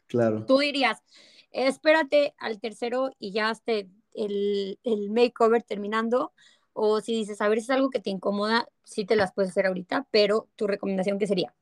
Claro. 0.08 0.46
Tú 0.46 0.60
dirías, 0.60 1.04
espérate 1.52 2.34
al 2.38 2.60
tercero 2.60 3.12
y 3.20 3.32
ya 3.32 3.52
esté 3.52 3.90
el, 4.14 4.80
el 4.84 5.10
makeover 5.12 5.64
terminando, 5.64 6.34
o 6.74 7.02
si 7.02 7.14
dices, 7.14 7.42
a 7.42 7.50
ver, 7.50 7.60
si 7.60 7.66
es 7.66 7.70
algo 7.72 7.90
que 7.90 8.00
te 8.00 8.10
incomoda, 8.10 8.68
sí 8.84 9.06
te 9.06 9.16
las 9.16 9.34
puedes 9.34 9.52
hacer 9.52 9.66
ahorita, 9.66 10.08
pero 10.12 10.48
tu 10.56 10.68
recomendación, 10.68 11.20
¿qué 11.20 11.28
sería? 11.28 11.54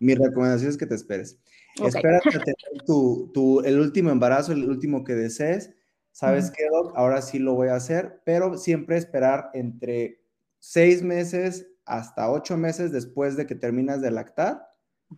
Mi 0.00 0.14
recomendación 0.14 0.70
es 0.70 0.76
que 0.76 0.86
te 0.86 0.94
esperes. 0.94 1.38
Espérate 1.84 2.28
a 2.28 2.40
tener 2.40 2.82
tu, 2.86 3.30
tu, 3.32 3.60
el 3.60 3.80
último 3.80 4.10
embarazo, 4.10 4.52
el 4.52 4.68
último 4.68 5.04
que 5.04 5.14
desees. 5.14 5.70
¿Sabes 6.12 6.52
qué, 6.52 6.68
Doc? 6.70 6.92
Ahora 6.94 7.20
sí 7.22 7.40
lo 7.40 7.54
voy 7.54 7.68
a 7.68 7.74
hacer, 7.74 8.20
pero 8.24 8.56
siempre 8.56 8.96
esperar 8.96 9.50
entre 9.52 10.22
seis 10.60 11.02
meses 11.02 11.66
hasta 11.84 12.30
ocho 12.30 12.56
meses 12.56 12.92
después 12.92 13.36
de 13.36 13.46
que 13.46 13.56
terminas 13.56 14.00
de 14.00 14.12
lactar 14.12 14.68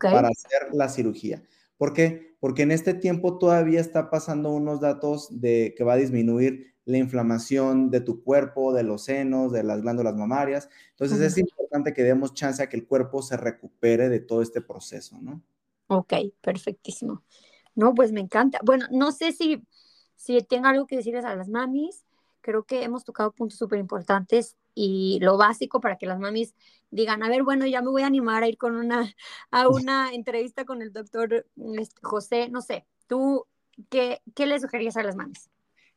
para 0.01 0.29
hacer 0.29 0.73
la 0.73 0.89
cirugía. 0.89 1.43
¿Por 1.77 1.93
qué? 1.93 2.37
Porque 2.41 2.63
en 2.63 2.71
este 2.71 2.95
tiempo 2.95 3.39
todavía 3.39 3.81
está 3.81 4.11
pasando 4.11 4.51
unos 4.53 4.81
datos 4.81 5.29
de 5.31 5.75
que 5.77 5.85
va 5.85 5.95
a 5.95 5.99
disminuir 5.99 6.75
la 6.87 6.99
inflamación 6.99 7.91
de 7.91 8.01
tu 8.01 8.23
cuerpo, 8.23 8.73
de 8.73 8.85
los 8.85 9.05
senos, 9.05 9.53
de 9.53 9.65
las 9.65 9.83
glándulas 9.83 10.15
mamarias. 10.17 10.71
Entonces 10.93 11.21
es 11.21 11.37
importante 11.37 11.93
que 11.93 12.05
demos 12.05 12.33
chance 12.33 12.63
a 12.63 12.69
que 12.69 12.77
el 12.77 12.87
cuerpo 12.87 13.23
se 13.23 13.37
recupere 13.37 14.09
de 14.09 14.21
todo 14.21 14.41
este 14.41 14.63
proceso, 14.63 15.19
¿no? 15.21 15.43
Ok, 15.89 16.15
perfectísimo. 16.41 17.23
No, 17.75 17.93
pues 17.93 18.13
me 18.13 18.21
encanta. 18.21 18.61
Bueno, 18.65 18.87
no 18.93 19.13
sé 19.13 19.33
si, 19.33 19.63
si 20.15 20.41
tengo 20.43 20.69
algo 20.69 20.87
que 20.87 20.97
decirles 20.97 21.25
a 21.25 21.35
las 21.35 21.49
mamis. 21.49 22.05
Creo 22.41 22.63
que 22.63 22.85
hemos 22.85 23.05
tocado 23.05 23.33
puntos 23.33 23.59
súper 23.59 23.81
importantes 23.81 24.57
y 24.75 25.19
lo 25.21 25.37
básico 25.37 25.81
para 25.81 25.97
que 25.97 26.07
las 26.07 26.21
mamis 26.21 26.55
digan, 26.91 27.25
a 27.25 27.29
ver, 27.29 27.43
bueno, 27.43 27.67
ya 27.67 27.83
me 27.83 27.91
voy 27.91 28.03
a 28.03 28.07
animar 28.07 28.45
a 28.45 28.49
ir 28.49 28.59
con 28.59 28.77
una, 28.77 29.13
a 29.51 29.69
una 29.69 30.15
entrevista 30.15 30.65
con 30.65 30.83
el 30.83 30.93
doctor 30.93 31.47
este, 31.57 32.01
José, 32.03 32.49
no 32.49 32.61
sé, 32.61 32.87
tú, 33.09 33.47
¿qué, 33.89 34.23
qué 34.37 34.47
le 34.47 34.61
sugerías 34.61 34.97
a 34.97 35.03
las 35.03 35.17
mamis? 35.17 35.51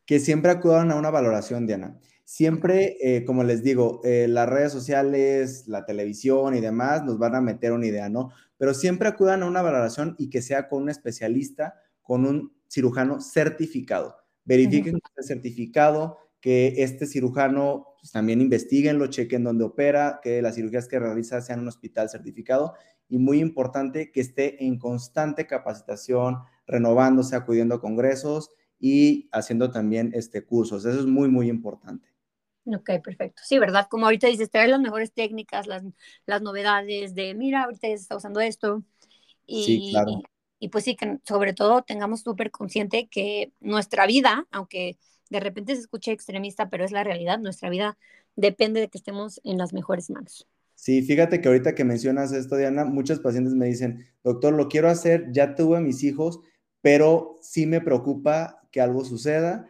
Que 0.09 0.19
siempre 0.19 0.49
acudan 0.49 0.89
a 0.89 0.95
una 0.95 1.11
valoración, 1.11 1.67
Diana. 1.67 1.99
Siempre, 2.25 2.97
eh, 2.99 3.23
como 3.25 3.43
les 3.43 3.61
digo, 3.61 4.01
eh, 4.03 4.25
las 4.27 4.49
redes 4.49 4.71
sociales, 4.71 5.67
la 5.67 5.85
televisión 5.85 6.55
y 6.55 6.61
demás 6.61 7.05
nos 7.05 7.19
van 7.19 7.35
a 7.35 7.41
meter 7.41 7.73
una 7.73 7.85
idea, 7.85 8.09
¿no? 8.09 8.31
Pero 8.57 8.73
siempre 8.73 9.07
acudan 9.07 9.43
a 9.43 9.45
una 9.45 9.61
valoración 9.61 10.15
y 10.17 10.31
que 10.31 10.41
sea 10.41 10.67
con 10.67 10.81
un 10.81 10.89
especialista, 10.89 11.75
con 12.01 12.25
un 12.25 12.55
cirujano 12.67 13.21
certificado. 13.21 14.15
Verifiquen 14.45 14.93
que 14.93 15.09
esté 15.09 15.31
certificado, 15.31 16.17
que 16.41 16.73
este 16.77 17.05
cirujano 17.05 17.85
pues, 18.01 18.11
también 18.11 18.41
investiguen, 18.41 18.97
lo 18.97 19.11
chequen 19.11 19.43
dónde 19.43 19.65
opera, 19.65 20.21
que 20.23 20.41
las 20.41 20.55
cirugías 20.55 20.87
que 20.87 20.97
realiza 20.97 21.39
sean 21.41 21.59
en 21.59 21.63
un 21.65 21.67
hospital 21.67 22.09
certificado 22.09 22.73
y 23.09 23.19
muy 23.19 23.39
importante 23.39 24.11
que 24.11 24.21
esté 24.21 24.65
en 24.65 24.79
constante 24.79 25.45
capacitación, 25.45 26.39
renovándose, 26.65 27.35
acudiendo 27.35 27.75
a 27.75 27.79
congresos 27.79 28.49
y 28.79 29.29
haciendo 29.31 29.71
también 29.71 30.11
este, 30.13 30.43
cursos. 30.43 30.85
Eso 30.85 30.99
es 30.99 31.05
muy, 31.05 31.29
muy 31.29 31.49
importante. 31.49 32.07
Ok, 32.65 32.91
perfecto. 33.03 33.41
Sí, 33.45 33.59
¿verdad? 33.59 33.87
Como 33.89 34.05
ahorita 34.05 34.27
dices, 34.27 34.49
traer 34.49 34.69
las 34.69 34.79
mejores 34.79 35.11
técnicas, 35.13 35.67
las, 35.67 35.83
las 36.25 36.41
novedades 36.41 37.15
de, 37.15 37.33
mira, 37.33 37.63
ahorita 37.63 37.87
se 37.87 37.93
está 37.93 38.15
usando 38.15 38.39
esto. 38.39 38.83
Y, 39.45 39.63
sí, 39.63 39.89
claro. 39.91 40.21
Y, 40.59 40.69
pues 40.69 40.83
sí, 40.83 40.95
que 40.95 41.19
sobre 41.25 41.53
todo 41.53 41.83
tengamos 41.83 42.21
súper 42.21 42.51
consciente 42.51 43.07
que 43.07 43.53
nuestra 43.59 44.05
vida, 44.05 44.45
aunque 44.51 44.97
de 45.29 45.39
repente 45.39 45.75
se 45.75 45.81
escuche 45.81 46.11
extremista, 46.11 46.69
pero 46.69 46.83
es 46.83 46.91
la 46.91 47.03
realidad, 47.03 47.39
nuestra 47.39 47.69
vida 47.69 47.97
depende 48.35 48.79
de 48.79 48.89
que 48.89 48.97
estemos 48.97 49.39
en 49.43 49.57
las 49.57 49.73
mejores 49.73 50.09
manos. 50.09 50.47
Sí, 50.75 51.01
fíjate 51.01 51.41
que 51.41 51.47
ahorita 51.47 51.75
que 51.75 51.83
mencionas 51.83 52.31
esto, 52.31 52.55
Diana, 52.55 52.85
muchos 52.85 53.19
pacientes 53.19 53.53
me 53.53 53.65
dicen, 53.65 54.05
doctor, 54.23 54.53
lo 54.53 54.69
quiero 54.69 54.89
hacer, 54.89 55.27
ya 55.31 55.55
tuve 55.55 55.77
a 55.77 55.81
mis 55.81 56.03
hijos, 56.03 56.39
pero 56.81 57.35
sí 57.41 57.65
me 57.65 57.81
preocupa 57.81 58.58
que 58.71 58.81
algo 58.81 59.03
suceda. 59.03 59.69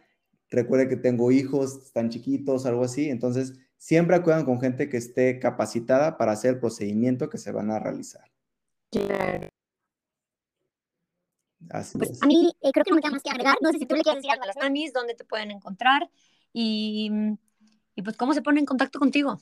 Recuerde 0.50 0.88
que 0.88 0.96
tengo 0.96 1.30
hijos, 1.30 1.76
están 1.84 2.10
chiquitos, 2.10 2.66
algo 2.66 2.84
así. 2.84 3.08
Entonces, 3.08 3.54
siempre 3.76 4.16
acudan 4.16 4.44
con 4.44 4.60
gente 4.60 4.88
que 4.88 4.96
esté 4.96 5.38
capacitada 5.38 6.18
para 6.18 6.32
hacer 6.32 6.54
el 6.54 6.60
procedimiento 6.60 7.30
que 7.30 7.38
se 7.38 7.52
van 7.52 7.70
a 7.70 7.78
realizar. 7.78 8.30
Claro. 8.90 9.48
Así 11.68 11.98
pues 11.98 12.22
a 12.22 12.26
mí 12.26 12.50
eh, 12.62 12.70
creo 12.72 12.84
que 12.84 12.90
no 12.90 12.96
me 12.96 13.02
queda 13.02 13.12
más 13.12 13.22
que 13.22 13.30
agregar. 13.30 13.56
No 13.60 13.70
sé 13.70 13.78
si 13.78 13.86
tú 13.86 13.94
le 13.94 14.02
quieres 14.02 14.22
decir 14.22 14.32
algo 14.32 14.44
a 14.44 14.46
las 14.46 14.56
mamis, 14.56 14.92
dónde 14.92 15.14
te 15.14 15.24
pueden 15.24 15.50
encontrar 15.50 16.10
y, 16.52 17.10
y 17.94 18.02
pues 18.02 18.16
cómo 18.16 18.34
se 18.34 18.42
ponen 18.42 18.60
en 18.60 18.66
contacto 18.66 18.98
contigo. 18.98 19.38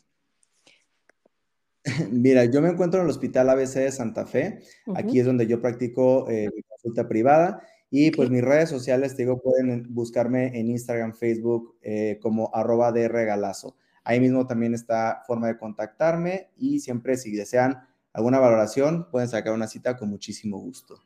Mira, 2.10 2.44
yo 2.44 2.60
me 2.60 2.68
encuentro 2.68 3.00
en 3.00 3.06
el 3.06 3.10
Hospital 3.10 3.50
ABC 3.50 3.74
de 3.74 3.92
Santa 3.92 4.26
Fe. 4.26 4.62
Aquí 4.94 5.20
es 5.20 5.26
donde 5.26 5.46
yo 5.46 5.60
practico 5.60 6.28
eh, 6.28 6.50
mi 6.54 6.62
consulta 6.62 7.08
privada 7.08 7.62
y 7.90 8.10
pues 8.10 8.30
mis 8.30 8.42
redes 8.42 8.68
sociales, 8.68 9.16
te 9.16 9.22
digo, 9.22 9.40
pueden 9.40 9.94
buscarme 9.94 10.58
en 10.58 10.68
Instagram, 10.68 11.14
Facebook 11.14 11.78
eh, 11.82 12.18
como 12.20 12.50
arroba 12.54 12.92
de 12.92 13.08
regalazo. 13.08 13.76
Ahí 14.04 14.20
mismo 14.20 14.46
también 14.46 14.74
está 14.74 15.22
forma 15.26 15.48
de 15.48 15.58
contactarme 15.58 16.50
y 16.56 16.80
siempre 16.80 17.16
si 17.16 17.34
desean 17.34 17.86
alguna 18.12 18.38
valoración, 18.38 19.10
pueden 19.10 19.28
sacar 19.28 19.52
una 19.52 19.68
cita 19.68 19.96
con 19.96 20.08
muchísimo 20.10 20.58
gusto. 20.58 21.02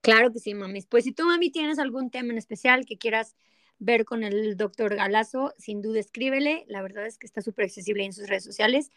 Claro 0.00 0.32
que 0.32 0.38
sí, 0.38 0.54
mami. 0.54 0.82
Pues 0.82 1.04
si 1.04 1.12
tú, 1.12 1.24
mami, 1.24 1.50
tienes 1.50 1.78
algún 1.78 2.10
tema 2.10 2.32
en 2.32 2.38
especial 2.38 2.84
que 2.84 2.98
quieras 2.98 3.36
ver 3.78 4.04
con 4.04 4.22
el 4.22 4.56
doctor 4.56 4.94
Galazo, 4.94 5.54
sin 5.58 5.82
duda 5.82 6.00
escríbele. 6.00 6.64
La 6.68 6.82
verdad 6.82 7.06
es 7.06 7.18
que 7.18 7.26
está 7.26 7.40
súper 7.40 7.64
accesible 7.66 8.04
en 8.04 8.12
sus 8.12 8.28
redes 8.28 8.44
sociales. 8.44 8.90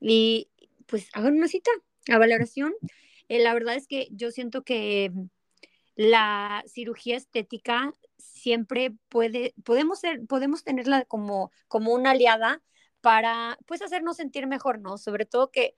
Y 0.00 0.50
pues 0.86 1.08
hagan 1.12 1.36
una 1.36 1.48
cita 1.48 1.70
a 2.08 2.18
valoración. 2.18 2.72
Eh, 3.28 3.38
la 3.40 3.54
verdad 3.54 3.76
es 3.76 3.86
que 3.86 4.08
yo 4.10 4.30
siento 4.30 4.64
que 4.64 5.12
la 5.98 6.62
cirugía 6.68 7.16
estética 7.16 7.92
siempre 8.18 8.94
puede, 9.08 9.52
podemos, 9.64 9.98
ser, 9.98 10.24
podemos 10.28 10.62
tenerla 10.62 11.04
como, 11.04 11.50
como 11.66 11.92
una 11.92 12.12
aliada 12.12 12.62
para, 13.00 13.58
pues, 13.66 13.82
hacernos 13.82 14.16
sentir 14.16 14.46
mejor, 14.46 14.78
¿no? 14.78 14.96
Sobre 14.96 15.26
todo 15.26 15.50
que 15.50 15.74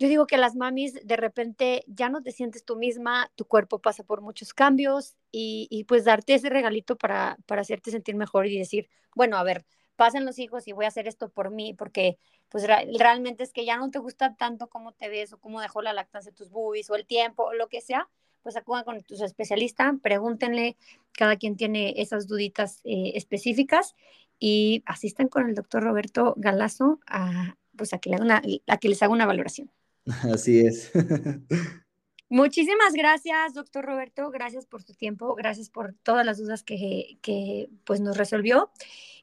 yo 0.00 0.08
digo 0.08 0.26
que 0.26 0.38
las 0.38 0.56
mamis 0.56 0.94
de 1.04 1.16
repente 1.16 1.84
ya 1.86 2.08
no 2.08 2.20
te 2.20 2.32
sientes 2.32 2.64
tú 2.64 2.74
misma, 2.74 3.30
tu 3.36 3.44
cuerpo 3.44 3.78
pasa 3.78 4.02
por 4.02 4.22
muchos 4.22 4.52
cambios 4.52 5.16
y, 5.30 5.68
y 5.70 5.84
pues 5.84 6.04
darte 6.04 6.34
ese 6.34 6.48
regalito 6.50 6.96
para, 6.96 7.36
para 7.46 7.60
hacerte 7.60 7.92
sentir 7.92 8.16
mejor 8.16 8.48
y 8.48 8.58
decir, 8.58 8.88
bueno, 9.14 9.36
a 9.36 9.44
ver, 9.44 9.64
pasen 9.94 10.24
los 10.24 10.40
hijos 10.40 10.66
y 10.66 10.72
voy 10.72 10.84
a 10.84 10.88
hacer 10.88 11.06
esto 11.06 11.28
por 11.30 11.52
mí, 11.52 11.74
porque 11.74 12.18
pues 12.48 12.66
realmente 12.66 13.44
es 13.44 13.52
que 13.52 13.64
ya 13.64 13.76
no 13.76 13.88
te 13.92 14.00
gusta 14.00 14.34
tanto 14.34 14.68
cómo 14.68 14.94
te 14.94 15.08
ves 15.08 15.32
o 15.32 15.38
cómo 15.38 15.60
dejó 15.60 15.80
la 15.80 15.92
lactancia 15.92 16.32
tus 16.32 16.50
boobies 16.50 16.90
o 16.90 16.96
el 16.96 17.06
tiempo 17.06 17.44
o 17.44 17.52
lo 17.52 17.68
que 17.68 17.80
sea, 17.80 18.08
pues 18.48 18.56
acudan 18.56 18.84
con 18.84 19.02
tu 19.02 19.22
especialista, 19.22 19.94
pregúntenle, 20.00 20.78
cada 21.12 21.36
quien 21.36 21.54
tiene 21.54 21.92
esas 21.98 22.26
duditas 22.26 22.80
eh, 22.84 23.12
específicas 23.14 23.94
y 24.38 24.82
asistan 24.86 25.28
con 25.28 25.46
el 25.46 25.54
doctor 25.54 25.82
Roberto 25.82 26.32
Galazo 26.38 26.98
a, 27.06 27.56
pues 27.76 27.92
a 27.92 27.98
que, 27.98 28.08
le 28.08 28.62
a 28.66 28.76
que 28.78 28.88
les 28.88 29.02
haga 29.02 29.12
una 29.12 29.26
valoración. 29.26 29.70
Así 30.32 30.60
es. 30.60 30.90
Muchísimas 32.30 32.94
gracias, 32.94 33.52
doctor 33.52 33.84
Roberto. 33.84 34.30
Gracias 34.30 34.64
por 34.64 34.82
su 34.82 34.94
tiempo. 34.94 35.34
Gracias 35.34 35.68
por 35.68 35.92
todas 36.02 36.24
las 36.24 36.38
dudas 36.38 36.62
que, 36.62 37.18
que 37.20 37.68
pues, 37.84 38.00
nos 38.00 38.16
resolvió. 38.16 38.70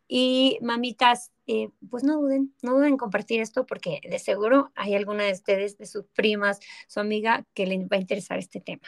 Y 0.08 0.60
mamitas, 0.62 1.32
eh, 1.48 1.70
pues 1.90 2.04
no 2.04 2.22
duden, 2.22 2.54
no 2.62 2.74
duden 2.74 2.90
en 2.90 2.98
compartir 2.98 3.42
esto 3.42 3.66
porque 3.66 4.02
de 4.08 4.20
seguro 4.20 4.72
hay 4.76 4.94
alguna 4.94 5.24
de 5.24 5.32
ustedes, 5.32 5.80
de 5.80 5.88
sus 5.88 6.06
primas, 6.14 6.60
su 6.88 7.00
amiga, 7.00 7.44
que 7.56 7.66
le 7.66 7.80
va 7.88 7.98
a 7.98 8.02
interesar 8.02 8.38
este 8.38 8.62
tema. 8.62 8.88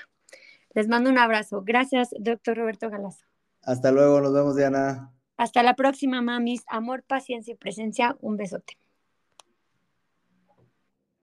Les 0.77 0.87
mando 0.87 1.09
un 1.09 1.17
abrazo. 1.17 1.63
Gracias, 1.65 2.09
doctor 2.19 2.55
Roberto 2.55 2.91
Galazo. 2.91 3.25
Hasta 3.63 3.91
luego, 3.91 4.21
nos 4.21 4.31
vemos, 4.31 4.55
Diana. 4.55 5.11
Hasta 5.35 5.63
la 5.63 5.75
próxima, 5.75 6.21
mamis. 6.21 6.65
Amor, 6.67 7.01
paciencia 7.01 7.51
y 7.51 7.57
presencia. 7.57 8.15
Un 8.21 8.37
besote. 8.37 8.77